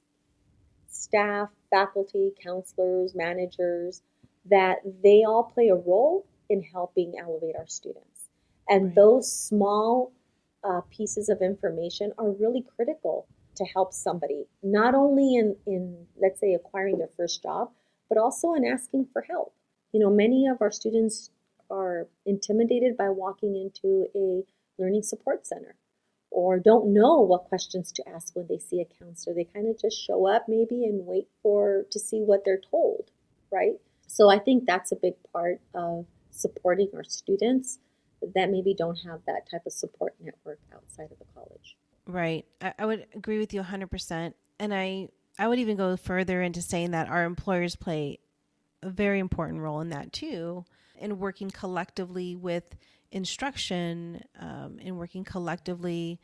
staff, 0.89 1.51
faculty, 1.71 2.33
counselors, 2.43 3.15
managers, 3.15 4.03
that 4.49 4.79
they 5.03 5.25
all 5.25 5.45
play 5.45 5.69
a 5.69 5.75
role 5.75 6.27
in 6.49 6.63
helping 6.63 7.15
elevate 7.19 7.57
our 7.57 7.67
students. 7.67 8.29
And 8.69 8.87
right. 8.87 8.95
those 8.95 9.31
small 9.31 10.13
uh, 10.65 10.81
pieces 10.91 11.29
of 11.29 11.43
information 11.43 12.13
are 12.19 12.31
really 12.31 12.65
critical 12.77 13.27
to 13.57 13.65
help 13.65 13.93
somebody, 13.93 14.47
not 14.63 14.95
only 14.95 15.37
in, 15.37 15.57
in, 15.67 16.07
let's 16.21 16.41
say, 16.41 16.55
acquiring 16.55 16.99
their 16.99 17.11
first 17.17 17.43
job, 17.43 17.71
but 18.09 18.19
also 18.19 18.55
in 18.55 18.65
asking 18.65 19.07
for 19.13 19.23
help. 19.23 19.55
You 19.93 20.01
know, 20.01 20.11
many 20.11 20.47
of 20.47 20.61
our 20.61 20.71
students 20.71 21.31
are 21.71 22.07
intimidated 22.27 22.97
by 22.97 23.09
walking 23.09 23.57
into 23.57 24.07
a 24.15 24.45
learning 24.81 25.03
support 25.03 25.47
center 25.47 25.75
or 26.37 26.59
don't 26.59 26.93
know 26.93 27.23
what 27.23 27.45
questions 27.45 27.91
to 27.91 28.07
ask 28.07 28.37
when 28.37 28.47
they 28.47 28.59
see 28.59 28.83
a 28.83 29.03
counselor. 29.03 29.35
They 29.35 29.45
kind 29.45 29.67
of 29.69 29.81
just 29.81 29.99
show 29.99 30.27
up 30.29 30.45
maybe 30.49 30.85
and 30.85 31.07
wait 31.07 31.29
for 31.43 31.87
to 31.91 31.99
see 31.99 32.21
what 32.21 32.45
they're 32.45 32.61
told, 32.71 33.11
right? 33.51 33.73
So 34.07 34.29
I 34.29 34.39
think 34.39 34.67
that's 34.67 34.93
a 34.93 34.97
big 34.97 35.15
part 35.33 35.63
of 35.75 36.05
supporting 36.31 36.91
our 36.95 37.05
students 37.05 37.79
that 38.35 38.51
maybe 38.51 38.75
don't 38.75 38.97
have 38.97 39.21
that 39.27 39.49
type 39.51 39.63
of 39.65 39.73
support 39.73 40.15
network 40.21 40.61
outside 40.75 41.11
of 41.11 41.19
the 41.19 41.25
college. 41.35 41.79
Right. 42.07 42.45
I, 42.61 42.75
I 42.81 42.85
would 42.85 43.07
agree 43.15 43.39
with 43.39 43.55
you 43.55 43.63
100%. 43.63 44.35
And 44.59 44.75
I, 44.75 45.09
I 45.39 45.49
would 45.49 45.59
even 45.59 45.79
go 45.79 45.97
further 45.97 46.43
into 46.43 46.61
saying 46.61 46.91
that 46.91 47.09
our 47.09 47.25
employers 47.25 47.77
play 47.77 48.19
a 48.83 48.91
very 48.91 49.21
important 49.21 49.63
role 49.63 49.81
in 49.81 49.89
that 49.89 50.13
too, 50.13 50.67
in 50.99 51.19
working 51.19 51.51
collectively 51.51 52.37
with 52.37 52.77
instruction, 53.17 54.23
um, 54.39 54.79
in 54.79 54.97
working 54.97 55.25
collectively 55.25 56.21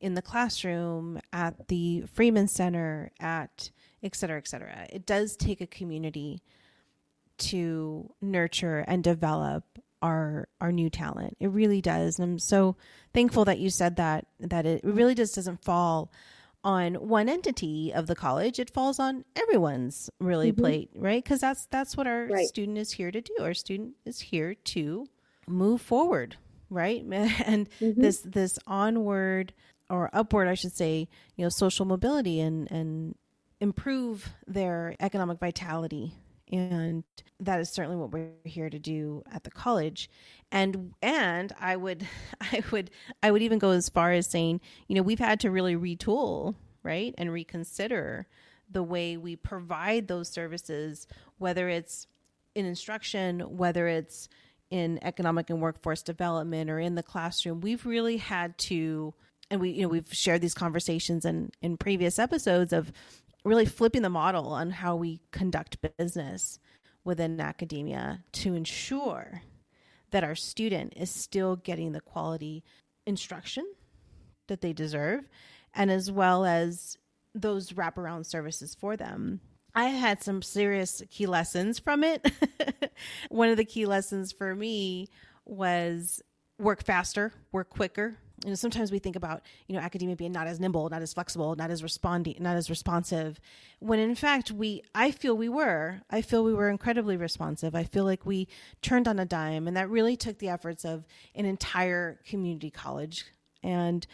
in 0.00 0.14
the 0.14 0.22
classroom, 0.22 1.20
at 1.32 1.68
the 1.68 2.04
Freeman 2.14 2.48
Center, 2.48 3.12
at 3.20 3.70
et 4.02 4.14
cetera, 4.16 4.38
et 4.38 4.48
cetera. 4.48 4.86
It 4.90 5.04
does 5.04 5.36
take 5.36 5.60
a 5.60 5.66
community 5.66 6.42
to 7.50 8.10
nurture 8.20 8.84
and 8.88 9.04
develop 9.04 9.64
our 10.02 10.48
our 10.60 10.72
new 10.72 10.88
talent. 10.88 11.36
It 11.38 11.48
really 11.48 11.82
does. 11.82 12.18
And 12.18 12.32
I'm 12.32 12.38
so 12.38 12.76
thankful 13.12 13.44
that 13.44 13.58
you 13.58 13.68
said 13.70 13.96
that 13.96 14.26
that 14.38 14.64
it 14.64 14.80
really 14.82 15.14
just 15.14 15.34
doesn't 15.34 15.62
fall 15.62 16.10
on 16.62 16.94
one 16.94 17.28
entity 17.28 17.92
of 17.92 18.06
the 18.06 18.14
college. 18.14 18.58
It 18.58 18.70
falls 18.70 18.98
on 18.98 19.24
everyone's 19.36 20.10
really 20.18 20.52
mm-hmm. 20.52 20.62
plate, 20.62 20.90
right? 20.94 21.22
Because 21.22 21.40
that's 21.40 21.66
that's 21.70 21.96
what 21.96 22.06
our 22.06 22.26
right. 22.26 22.46
student 22.46 22.78
is 22.78 22.92
here 22.92 23.10
to 23.10 23.20
do. 23.20 23.34
Our 23.40 23.54
student 23.54 23.96
is 24.06 24.20
here 24.20 24.54
to 24.54 25.06
move 25.46 25.80
forward, 25.80 26.36
right? 26.68 27.04
And 27.10 27.68
mm-hmm. 27.80 28.00
this 28.00 28.20
this 28.20 28.58
onward 28.66 29.52
or 29.88 30.10
upward, 30.12 30.48
I 30.48 30.54
should 30.54 30.72
say, 30.76 31.08
you 31.36 31.44
know, 31.44 31.48
social 31.48 31.86
mobility 31.86 32.40
and 32.40 32.70
and 32.70 33.14
improve 33.60 34.30
their 34.46 34.96
economic 35.00 35.38
vitality 35.38 36.14
and 36.52 37.04
that 37.38 37.60
is 37.60 37.70
certainly 37.70 37.96
what 37.96 38.10
we're 38.10 38.30
here 38.44 38.68
to 38.68 38.78
do 38.78 39.22
at 39.32 39.44
the 39.44 39.50
college 39.50 40.10
and 40.50 40.92
and 41.02 41.52
i 41.60 41.76
would 41.76 42.06
i 42.40 42.62
would 42.70 42.90
i 43.22 43.30
would 43.30 43.42
even 43.42 43.58
go 43.58 43.70
as 43.70 43.88
far 43.88 44.12
as 44.12 44.30
saying 44.30 44.60
you 44.88 44.96
know 44.96 45.02
we've 45.02 45.18
had 45.18 45.40
to 45.40 45.50
really 45.50 45.76
retool 45.76 46.54
right 46.82 47.14
and 47.18 47.32
reconsider 47.32 48.26
the 48.70 48.82
way 48.82 49.16
we 49.16 49.36
provide 49.36 50.08
those 50.08 50.28
services 50.28 51.06
whether 51.38 51.68
it's 51.68 52.06
in 52.54 52.66
instruction 52.66 53.40
whether 53.56 53.86
it's 53.86 54.28
in 54.70 54.98
economic 55.02 55.50
and 55.50 55.60
workforce 55.60 56.02
development 56.02 56.70
or 56.70 56.78
in 56.78 56.94
the 56.94 57.02
classroom 57.02 57.60
we've 57.60 57.84
really 57.84 58.16
had 58.16 58.56
to 58.58 59.12
and 59.50 59.60
we 59.60 59.70
you 59.70 59.82
know 59.82 59.88
we've 59.88 60.12
shared 60.12 60.40
these 60.40 60.54
conversations 60.54 61.24
in 61.24 61.50
in 61.60 61.76
previous 61.76 62.18
episodes 62.18 62.72
of 62.72 62.92
really 63.44 63.66
flipping 63.66 64.02
the 64.02 64.10
model 64.10 64.48
on 64.48 64.70
how 64.70 64.94
we 64.94 65.20
conduct 65.32 65.78
business 65.96 66.58
within 67.04 67.40
academia 67.40 68.22
to 68.32 68.54
ensure 68.54 69.42
that 70.10 70.24
our 70.24 70.34
student 70.34 70.92
is 70.96 71.10
still 71.10 71.56
getting 71.56 71.92
the 71.92 72.00
quality 72.00 72.62
instruction 73.06 73.64
that 74.48 74.60
they 74.60 74.72
deserve 74.72 75.28
and 75.74 75.90
as 75.90 76.10
well 76.10 76.44
as 76.44 76.98
those 77.34 77.70
wraparound 77.70 78.26
services 78.26 78.74
for 78.74 78.96
them. 78.96 79.40
I 79.74 79.84
had 79.84 80.22
some 80.22 80.42
serious 80.42 81.02
key 81.10 81.26
lessons 81.26 81.78
from 81.78 82.04
it. 82.04 82.30
One 83.28 83.48
of 83.48 83.56
the 83.56 83.64
key 83.64 83.86
lessons 83.86 84.32
for 84.32 84.54
me 84.54 85.08
was 85.44 86.22
work 86.58 86.84
faster, 86.84 87.32
work 87.52 87.70
quicker, 87.70 88.16
you 88.44 88.50
know 88.50 88.54
sometimes 88.54 88.90
we 88.90 88.98
think 88.98 89.16
about 89.16 89.42
you 89.66 89.74
know 89.74 89.80
academia 89.80 90.16
being 90.16 90.32
not 90.32 90.46
as 90.46 90.58
nimble 90.58 90.88
not 90.88 91.02
as 91.02 91.12
flexible 91.12 91.54
not 91.56 91.70
as 91.70 91.82
responding 91.82 92.36
not 92.40 92.56
as 92.56 92.70
responsive 92.70 93.40
when 93.80 93.98
in 93.98 94.14
fact 94.14 94.50
we 94.50 94.82
i 94.94 95.10
feel 95.10 95.36
we 95.36 95.48
were 95.48 96.00
i 96.10 96.22
feel 96.22 96.42
we 96.42 96.54
were 96.54 96.68
incredibly 96.68 97.16
responsive 97.16 97.74
i 97.74 97.84
feel 97.84 98.04
like 98.04 98.24
we 98.24 98.48
turned 98.82 99.06
on 99.06 99.18
a 99.18 99.24
dime 99.24 99.66
and 99.68 99.76
that 99.76 99.88
really 99.90 100.16
took 100.16 100.38
the 100.38 100.48
efforts 100.48 100.84
of 100.84 101.06
an 101.34 101.44
entire 101.44 102.20
community 102.26 102.70
college 102.70 103.26
and 103.62 104.06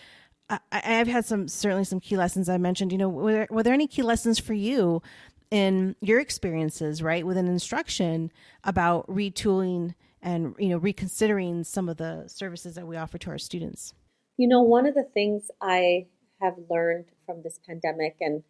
I, 0.49 0.61
have 0.71 1.09
had 1.09 1.25
some 1.25 1.49
certainly 1.49 1.83
some 1.83 1.99
key 1.99 2.16
lessons 2.16 2.49
I 2.49 2.57
mentioned. 2.57 2.92
You 2.92 2.99
know, 2.99 3.09
were 3.09 3.33
there, 3.33 3.49
were 3.51 3.64
there 3.64 3.75
any 3.75 3.88
key 3.88 4.03
lessons 4.03 4.38
for 4.38 4.55
you 4.55 5.03
in 5.50 5.96
your 6.00 6.20
experiences, 6.20 7.02
right, 7.02 7.26
with 7.26 7.37
an 7.37 7.46
instruction 7.46 8.32
about 8.64 9.06
retooling 9.06 9.94
and 10.22 10.54
you 10.59 10.68
know 10.68 10.78
reconsidering 10.78 11.64
some 11.64 11.88
of 11.88 11.96
the 11.98 12.24
services 12.26 12.74
that 12.74 12.87
we 12.87 12.96
offer 12.96 13.18
to 13.18 13.30
our 13.30 13.38
students? 13.38 13.94
You 14.37 14.48
know, 14.48 14.62
one 14.62 14.87
of 14.87 14.94
the 14.94 15.06
things 15.14 15.50
I 15.61 16.06
have 16.40 16.54
learned 16.68 17.06
from 17.24 17.42
this 17.42 17.59
pandemic, 17.66 18.16
and 18.20 18.42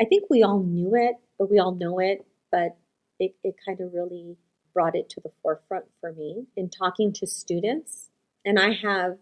I 0.00 0.04
think 0.04 0.24
we 0.30 0.42
all 0.42 0.62
knew 0.62 0.94
it, 0.94 1.16
or 1.38 1.46
we 1.46 1.58
all 1.58 1.74
know 1.74 1.98
it, 1.98 2.24
but 2.50 2.76
it, 3.18 3.34
it 3.42 3.56
kind 3.64 3.80
of 3.80 3.92
really 3.92 4.36
brought 4.74 4.94
it 4.94 5.08
to 5.10 5.20
the 5.20 5.30
forefront 5.42 5.84
for 6.00 6.12
me 6.12 6.46
in 6.56 6.70
talking 6.70 7.12
to 7.12 7.26
students. 7.26 8.10
And 8.44 8.58
I 8.58 8.72
have 8.72 9.18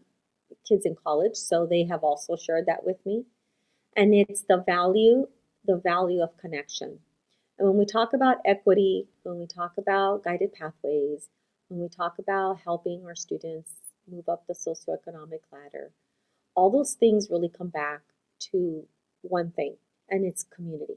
kids 0.68 0.86
in 0.86 0.96
college, 1.02 1.36
so 1.36 1.66
they 1.66 1.84
have 1.84 2.02
also 2.02 2.36
shared 2.36 2.66
that 2.66 2.84
with 2.84 2.96
me. 3.04 3.24
And 3.96 4.14
it's 4.14 4.42
the 4.42 4.62
value, 4.64 5.26
the 5.64 5.76
value 5.76 6.22
of 6.22 6.36
connection. 6.36 6.98
And 7.60 7.68
when 7.68 7.76
we 7.76 7.84
talk 7.84 8.14
about 8.14 8.38
equity, 8.46 9.06
when 9.22 9.38
we 9.38 9.46
talk 9.46 9.74
about 9.76 10.24
guided 10.24 10.54
pathways, 10.54 11.28
when 11.68 11.78
we 11.78 11.90
talk 11.90 12.18
about 12.18 12.60
helping 12.64 13.04
our 13.04 13.14
students 13.14 13.72
move 14.10 14.30
up 14.30 14.46
the 14.48 14.54
socioeconomic 14.54 15.40
ladder, 15.52 15.92
all 16.54 16.70
those 16.70 16.94
things 16.94 17.28
really 17.30 17.50
come 17.50 17.68
back 17.68 18.00
to 18.50 18.86
one 19.20 19.50
thing, 19.50 19.76
and 20.08 20.24
it's 20.24 20.42
community, 20.42 20.96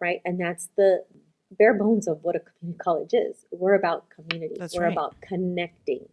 right? 0.00 0.20
And 0.24 0.40
that's 0.40 0.68
the 0.76 1.04
bare 1.52 1.74
bones 1.74 2.08
of 2.08 2.24
what 2.24 2.34
a 2.34 2.40
community 2.40 2.82
college 2.82 3.14
is. 3.14 3.46
We're 3.52 3.74
about 3.74 4.06
community. 4.10 4.56
That's 4.58 4.76
We're 4.76 4.86
right. 4.86 4.92
about 4.92 5.20
connecting. 5.20 6.08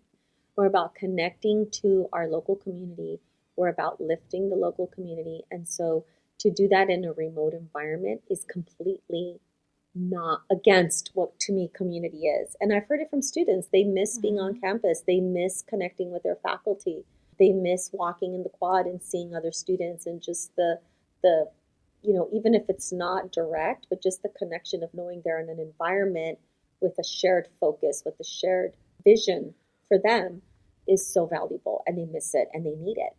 We're 0.56 0.68
about 0.68 0.94
connecting 0.94 1.72
to 1.82 2.08
our 2.14 2.28
local 2.28 2.56
community. 2.56 3.20
We're 3.56 3.70
about 3.70 4.00
lifting 4.00 4.50
the 4.50 4.56
local 4.56 4.86
community. 4.86 5.42
And 5.50 5.68
so 5.68 6.06
to 6.38 6.52
do 6.52 6.68
that 6.68 6.92
in 6.92 7.04
a 7.04 7.14
remote 7.14 7.56
environment 7.56 8.22
is 8.30 8.46
completely 8.46 9.40
not 9.94 10.44
against 10.52 11.12
what 11.14 11.38
to 11.40 11.54
me 11.54 11.70
community 11.74 12.28
is. 12.28 12.56
And 12.62 12.74
I've 12.74 12.88
heard 12.88 13.02
it 13.02 13.10
from 13.10 13.22
students. 13.22 13.68
They 13.72 13.84
miss 13.84 14.14
mm-hmm. 14.14 14.22
being 14.22 14.40
on 14.40 14.54
mm-hmm. 14.54 14.66
campus, 14.66 15.04
they 15.06 15.20
miss 15.20 15.64
connecting 15.68 16.12
with 16.12 16.24
their 16.24 16.38
faculty, 16.38 17.04
they 17.40 17.52
miss 17.52 17.90
walking 17.94 18.34
in 18.34 18.44
the 18.44 18.50
quad 18.50 18.86
and 18.86 19.02
seeing 19.02 19.36
other 19.36 19.52
students 19.52 20.06
and 20.06 20.22
just 20.22 20.56
the 20.56 20.80
the 21.24 21.48
you 22.04 22.14
know, 22.14 22.28
even 22.34 22.56
if 22.56 22.64
it's 22.68 22.92
not 22.92 23.32
direct, 23.32 23.86
but 23.90 24.02
just 24.02 24.24
the 24.24 24.30
connection 24.30 24.82
of 24.82 24.90
knowing 24.94 25.22
they're 25.24 25.40
in 25.40 25.50
an 25.50 25.60
environment 25.60 26.40
with 26.80 26.98
a 27.00 27.04
shared 27.04 27.48
focus, 27.60 28.02
with 28.04 28.20
a 28.20 28.24
shared 28.24 28.74
vision 29.04 29.54
for 29.88 30.00
them 30.04 30.42
is 30.88 31.06
so 31.06 31.28
valuable 31.28 31.84
and 31.86 31.98
they 31.98 32.06
miss 32.06 32.34
it 32.34 32.48
and 32.54 32.66
they 32.66 32.76
need 32.76 32.98
it. 32.98 33.16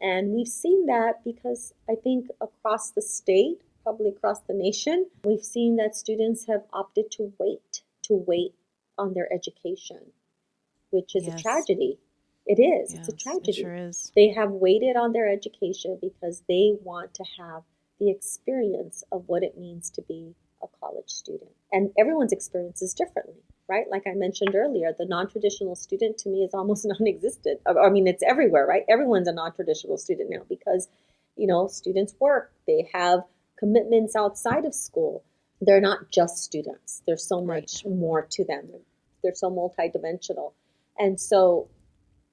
And 0.00 0.32
we've 0.32 0.48
seen 0.48 0.86
that 0.86 1.24
because 1.24 1.72
I 1.88 1.94
think 1.94 2.28
across 2.40 2.90
the 2.90 3.02
state, 3.02 3.62
probably 3.86 4.08
across 4.08 4.40
the 4.40 4.52
nation, 4.52 5.06
we've 5.22 5.44
seen 5.44 5.76
that 5.76 5.94
students 5.94 6.46
have 6.48 6.62
opted 6.72 7.08
to 7.08 7.32
wait, 7.38 7.82
to 8.02 8.14
wait 8.26 8.52
on 8.98 9.14
their 9.14 9.32
education, 9.32 10.00
which 10.90 11.14
is 11.14 11.24
yes. 11.24 11.38
a 11.38 11.42
tragedy. 11.42 11.96
It 12.46 12.60
is. 12.60 12.92
Yes, 12.92 13.08
it's 13.08 13.08
a 13.08 13.16
tragedy. 13.16 13.50
It 13.52 13.62
sure 13.62 13.76
is. 13.76 14.10
They 14.16 14.30
have 14.30 14.50
waited 14.50 14.96
on 14.96 15.12
their 15.12 15.30
education 15.30 15.98
because 16.02 16.42
they 16.48 16.72
want 16.82 17.14
to 17.14 17.24
have 17.38 17.62
the 18.00 18.10
experience 18.10 19.04
of 19.12 19.22
what 19.28 19.44
it 19.44 19.56
means 19.56 19.88
to 19.90 20.02
be 20.02 20.34
a 20.60 20.66
college 20.80 21.10
student. 21.10 21.52
And 21.70 21.90
everyone's 21.96 22.32
experience 22.32 22.82
is 22.82 22.92
differently, 22.92 23.40
right? 23.68 23.86
Like 23.88 24.02
I 24.08 24.14
mentioned 24.14 24.56
earlier, 24.56 24.92
the 24.98 25.06
non 25.06 25.28
traditional 25.28 25.76
student 25.76 26.18
to 26.18 26.28
me 26.28 26.42
is 26.42 26.54
almost 26.54 26.84
non 26.88 27.06
existent. 27.06 27.60
I 27.64 27.88
mean, 27.90 28.08
it's 28.08 28.24
everywhere, 28.24 28.66
right? 28.66 28.82
Everyone's 28.88 29.28
a 29.28 29.32
non 29.32 29.52
traditional 29.52 29.96
student 29.96 30.30
now 30.30 30.42
because, 30.48 30.88
you 31.36 31.46
know, 31.46 31.68
students 31.68 32.16
work, 32.18 32.52
they 32.66 32.88
have 32.92 33.22
commitments 33.58 34.14
outside 34.16 34.64
of 34.64 34.74
school. 34.74 35.24
They're 35.60 35.80
not 35.80 36.10
just 36.10 36.38
students, 36.38 37.02
there's 37.06 37.26
so 37.26 37.40
much 37.40 37.82
right. 37.84 37.94
more 37.94 38.26
to 38.30 38.44
them. 38.44 38.68
They're, 38.70 38.80
they're 39.22 39.34
so 39.34 39.50
multidimensional. 39.50 40.52
And 40.98 41.18
so, 41.18 41.68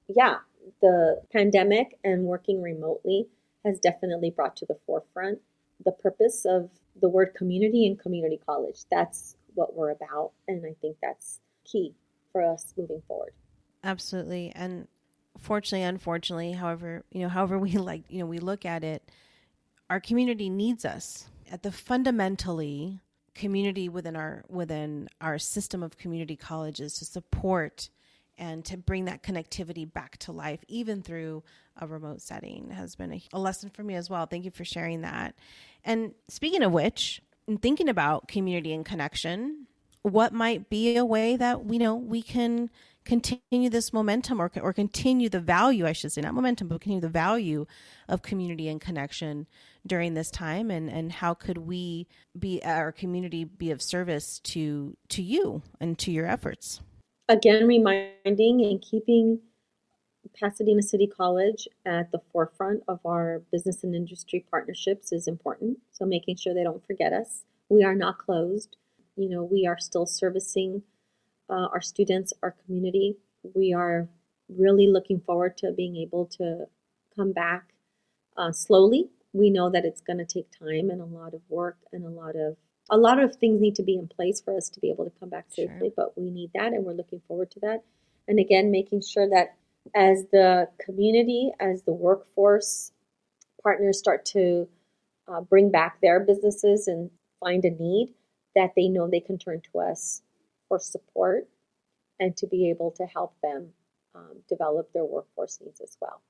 yeah, 0.08 0.38
the 0.80 1.22
pandemic 1.32 1.98
and 2.04 2.24
working 2.24 2.62
remotely 2.62 3.28
has 3.64 3.78
definitely 3.80 4.30
brought 4.30 4.56
to 4.56 4.66
the 4.66 4.76
forefront 4.86 5.40
the 5.84 5.92
purpose 5.92 6.44
of 6.44 6.70
the 7.00 7.08
word 7.08 7.34
community 7.34 7.86
and 7.86 7.98
community 7.98 8.40
college. 8.44 8.80
That's 8.90 9.36
what 9.54 9.74
we're 9.74 9.90
about. 9.90 10.32
And 10.46 10.64
I 10.64 10.74
think 10.80 10.96
that's 11.02 11.40
key 11.64 11.94
for 12.32 12.42
us 12.42 12.72
moving 12.76 13.02
forward. 13.06 13.32
Absolutely. 13.82 14.52
And 14.54 14.88
fortunately, 15.38 15.84
unfortunately, 15.84 16.52
however, 16.52 17.04
you 17.10 17.20
know, 17.20 17.28
however 17.28 17.58
we 17.58 17.72
like, 17.72 18.02
you 18.08 18.20
know, 18.20 18.26
we 18.26 18.38
look 18.38 18.64
at 18.64 18.84
it, 18.84 19.10
our 19.90 20.00
community 20.00 20.48
needs 20.48 20.84
us. 20.84 21.26
At 21.50 21.62
the 21.62 21.72
fundamentally 21.72 23.00
community 23.34 23.88
within 23.88 24.16
our 24.16 24.44
within 24.48 25.08
our 25.20 25.38
system 25.38 25.82
of 25.82 25.98
community 25.98 26.36
colleges 26.36 26.94
to 26.94 27.04
support 27.04 27.90
and 28.38 28.64
to 28.64 28.76
bring 28.76 29.04
that 29.04 29.22
connectivity 29.22 29.90
back 29.90 30.16
to 30.18 30.32
life, 30.32 30.60
even 30.66 31.02
through 31.02 31.42
a 31.80 31.86
remote 31.86 32.20
setting, 32.20 32.70
has 32.70 32.96
been 32.96 33.12
a, 33.12 33.22
a, 33.32 33.38
lesson 33.38 33.70
for 33.70 33.84
me 33.84 33.94
as 33.94 34.10
well. 34.10 34.26
Thank 34.26 34.44
you 34.44 34.50
for 34.50 34.64
sharing 34.64 35.02
that. 35.02 35.36
And 35.84 36.14
speaking 36.28 36.62
of 36.62 36.72
which, 36.72 37.22
in 37.46 37.58
thinking 37.58 37.88
about 37.88 38.26
community 38.26 38.72
and 38.72 38.84
connection, 38.84 39.66
what 40.02 40.32
might 40.32 40.68
be 40.68 40.96
a 40.96 41.04
way 41.04 41.36
that 41.36 41.64
we 41.64 41.78
know 41.78 41.94
we 41.94 42.22
can 42.22 42.70
continue 43.04 43.70
this 43.70 43.92
momentum 43.92 44.40
or, 44.40 44.50
or 44.60 44.72
continue 44.72 45.28
the 45.28 45.40
value, 45.40 45.86
I 45.86 45.92
should 45.92 46.12
say, 46.12 46.20
not 46.20 46.34
momentum, 46.34 46.68
but 46.68 46.80
continue 46.80 47.00
the 47.00 47.08
value 47.08 47.66
of 48.08 48.22
community 48.22 48.68
and 48.68 48.80
connection 48.80 49.46
during 49.86 50.14
this 50.14 50.30
time 50.30 50.70
and, 50.70 50.88
and 50.88 51.12
how 51.12 51.34
could 51.34 51.58
we 51.58 52.06
be 52.38 52.62
our 52.64 52.92
community 52.92 53.44
be 53.44 53.70
of 53.70 53.82
service 53.82 54.38
to 54.40 54.96
to 55.08 55.22
you 55.22 55.62
and 55.80 55.98
to 55.98 56.10
your 56.10 56.26
efforts? 56.26 56.80
again 57.28 57.66
reminding 57.66 58.14
and 58.64 58.82
keeping 58.82 59.40
Pasadena 60.40 60.82
City 60.82 61.06
College 61.06 61.68
at 61.84 62.10
the 62.10 62.20
forefront 62.32 62.82
of 62.88 62.98
our 63.04 63.42
business 63.52 63.84
and 63.84 63.94
industry 63.94 64.44
partnerships 64.50 65.12
is 65.12 65.28
important. 65.28 65.78
So 65.92 66.06
making 66.06 66.36
sure 66.36 66.54
they 66.54 66.64
don't 66.64 66.84
forget 66.86 67.12
us. 67.12 67.44
We 67.68 67.84
are 67.84 67.94
not 67.94 68.18
closed. 68.18 68.76
You 69.16 69.28
know, 69.28 69.44
we 69.44 69.66
are 69.66 69.78
still 69.78 70.06
servicing 70.06 70.82
uh, 71.48 71.68
our 71.72 71.80
students, 71.80 72.32
our 72.42 72.54
community. 72.64 73.16
We 73.54 73.72
are 73.72 74.08
really 74.48 74.86
looking 74.86 75.20
forward 75.20 75.56
to 75.58 75.72
being 75.72 75.96
able 75.96 76.26
to 76.38 76.66
come 77.14 77.32
back 77.32 77.72
uh, 78.36 78.52
slowly. 78.52 79.10
We 79.32 79.50
know 79.50 79.70
that 79.70 79.84
it's 79.84 80.00
going 80.00 80.18
to 80.18 80.24
take 80.24 80.50
time 80.50 80.90
and 80.90 81.00
a 81.00 81.04
lot 81.04 81.34
of 81.34 81.40
work 81.48 81.78
and 81.92 82.04
a 82.04 82.08
lot 82.08 82.36
of 82.36 82.56
a 82.90 82.98
lot 82.98 83.18
of 83.18 83.34
things 83.36 83.62
need 83.62 83.74
to 83.76 83.82
be 83.82 83.96
in 83.96 84.06
place 84.06 84.42
for 84.42 84.54
us 84.54 84.68
to 84.68 84.78
be 84.78 84.90
able 84.90 85.04
to 85.04 85.12
come 85.18 85.30
back 85.30 85.46
safely, 85.48 85.88
sure. 85.88 85.92
but 85.96 86.18
we 86.18 86.30
need 86.30 86.50
that 86.54 86.74
and 86.74 86.84
we're 86.84 86.92
looking 86.92 87.22
forward 87.26 87.50
to 87.52 87.60
that. 87.60 87.82
And 88.28 88.38
again, 88.38 88.70
making 88.70 89.00
sure 89.00 89.26
that 89.30 89.54
as 89.94 90.26
the 90.32 90.68
community, 90.84 91.50
as 91.60 91.82
the 91.82 91.92
workforce 91.94 92.92
partners 93.62 93.98
start 93.98 94.26
to 94.26 94.68
uh, 95.26 95.40
bring 95.40 95.70
back 95.70 96.00
their 96.02 96.20
businesses 96.20 96.86
and 96.86 97.10
find 97.40 97.64
a 97.64 97.70
need, 97.70 98.12
that 98.54 98.72
they 98.76 98.88
know 98.88 99.08
they 99.08 99.20
can 99.20 99.38
turn 99.38 99.62
to 99.72 99.80
us 99.80 100.22
for 100.68 100.78
support 100.78 101.48
and 102.20 102.36
to 102.36 102.46
be 102.46 102.70
able 102.70 102.90
to 102.92 103.04
help 103.06 103.34
them 103.42 103.68
um, 104.14 104.36
develop 104.48 104.92
their 104.92 105.04
workforce 105.04 105.58
needs 105.64 105.80
as 105.80 105.96
well. 106.00 106.20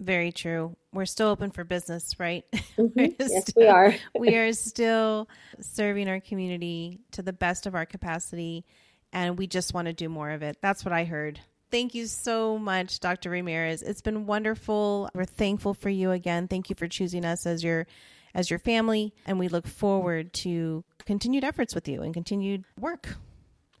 Very 0.00 0.32
true. 0.32 0.76
We're 0.92 1.06
still 1.06 1.28
open 1.28 1.50
for 1.50 1.64
business, 1.64 2.18
right? 2.18 2.44
Mm-hmm. 2.78 3.12
yes, 3.20 3.50
still, 3.50 3.62
we 3.62 3.68
are. 3.68 3.94
we 4.18 4.34
are 4.34 4.52
still 4.54 5.28
serving 5.60 6.08
our 6.08 6.20
community 6.20 7.00
to 7.10 7.20
the 7.20 7.34
best 7.34 7.66
of 7.66 7.74
our 7.74 7.84
capacity, 7.84 8.64
and 9.12 9.36
we 9.36 9.46
just 9.46 9.74
want 9.74 9.86
to 9.86 9.92
do 9.92 10.08
more 10.08 10.30
of 10.30 10.42
it. 10.42 10.56
That's 10.62 10.86
what 10.86 10.92
I 10.94 11.04
heard. 11.04 11.38
Thank 11.70 11.94
you 11.94 12.06
so 12.06 12.56
much, 12.58 12.98
Dr. 12.98 13.28
Ramirez. 13.28 13.82
It's 13.82 14.00
been 14.00 14.24
wonderful. 14.24 15.10
We're 15.14 15.26
thankful 15.26 15.74
for 15.74 15.90
you 15.90 16.12
again. 16.12 16.48
Thank 16.48 16.70
you 16.70 16.76
for 16.76 16.88
choosing 16.88 17.26
us 17.26 17.44
as 17.44 17.62
your 17.62 17.86
as 18.34 18.48
your 18.48 18.58
family, 18.58 19.12
and 19.26 19.38
we 19.38 19.48
look 19.48 19.66
forward 19.66 20.32
to 20.32 20.82
continued 21.04 21.44
efforts 21.44 21.74
with 21.74 21.86
you 21.86 22.00
and 22.02 22.14
continued 22.14 22.64
work. 22.80 23.16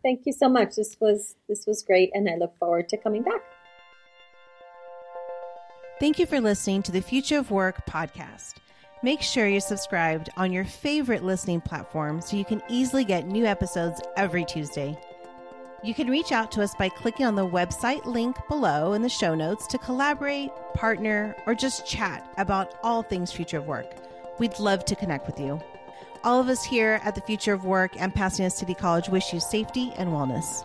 Thank 0.02 0.22
you 0.26 0.32
so 0.32 0.48
much. 0.48 0.76
This 0.76 0.96
was 1.00 1.36
this 1.48 1.66
was 1.66 1.82
great, 1.82 2.10
and 2.12 2.28
I 2.28 2.36
look 2.36 2.58
forward 2.58 2.88
to 2.88 2.96
coming 2.96 3.22
back. 3.22 3.42
Thank 6.00 6.18
you 6.18 6.26
for 6.26 6.40
listening 6.40 6.82
to 6.84 6.92
the 6.92 7.00
Future 7.00 7.38
of 7.38 7.52
Work 7.52 7.86
podcast. 7.86 8.54
Make 9.04 9.22
sure 9.22 9.46
you're 9.46 9.60
subscribed 9.60 10.30
on 10.36 10.52
your 10.52 10.64
favorite 10.64 11.22
listening 11.22 11.60
platform 11.60 12.20
so 12.20 12.36
you 12.36 12.44
can 12.44 12.62
easily 12.68 13.04
get 13.04 13.26
new 13.26 13.44
episodes 13.46 14.00
every 14.16 14.44
Tuesday. 14.44 14.98
You 15.84 15.94
can 15.94 16.08
reach 16.08 16.30
out 16.30 16.52
to 16.52 16.62
us 16.62 16.74
by 16.76 16.88
clicking 16.88 17.26
on 17.26 17.34
the 17.34 17.46
website 17.46 18.04
link 18.04 18.36
below 18.48 18.92
in 18.92 19.02
the 19.02 19.08
show 19.08 19.34
notes 19.34 19.66
to 19.68 19.78
collaborate, 19.78 20.50
partner, 20.74 21.36
or 21.46 21.54
just 21.54 21.86
chat 21.86 22.32
about 22.38 22.76
all 22.82 23.02
things 23.02 23.32
Future 23.32 23.58
of 23.58 23.66
Work. 23.66 23.92
We'd 24.38 24.58
love 24.60 24.84
to 24.86 24.96
connect 24.96 25.26
with 25.26 25.40
you. 25.40 25.60
All 26.24 26.40
of 26.40 26.48
us 26.48 26.62
here 26.62 27.00
at 27.02 27.16
the 27.16 27.20
Future 27.20 27.52
of 27.52 27.64
Work 27.64 28.00
and 28.00 28.14
Pasadena 28.14 28.48
City 28.48 28.74
College 28.74 29.08
wish 29.08 29.32
you 29.32 29.40
safety 29.40 29.92
and 29.96 30.10
wellness. 30.10 30.64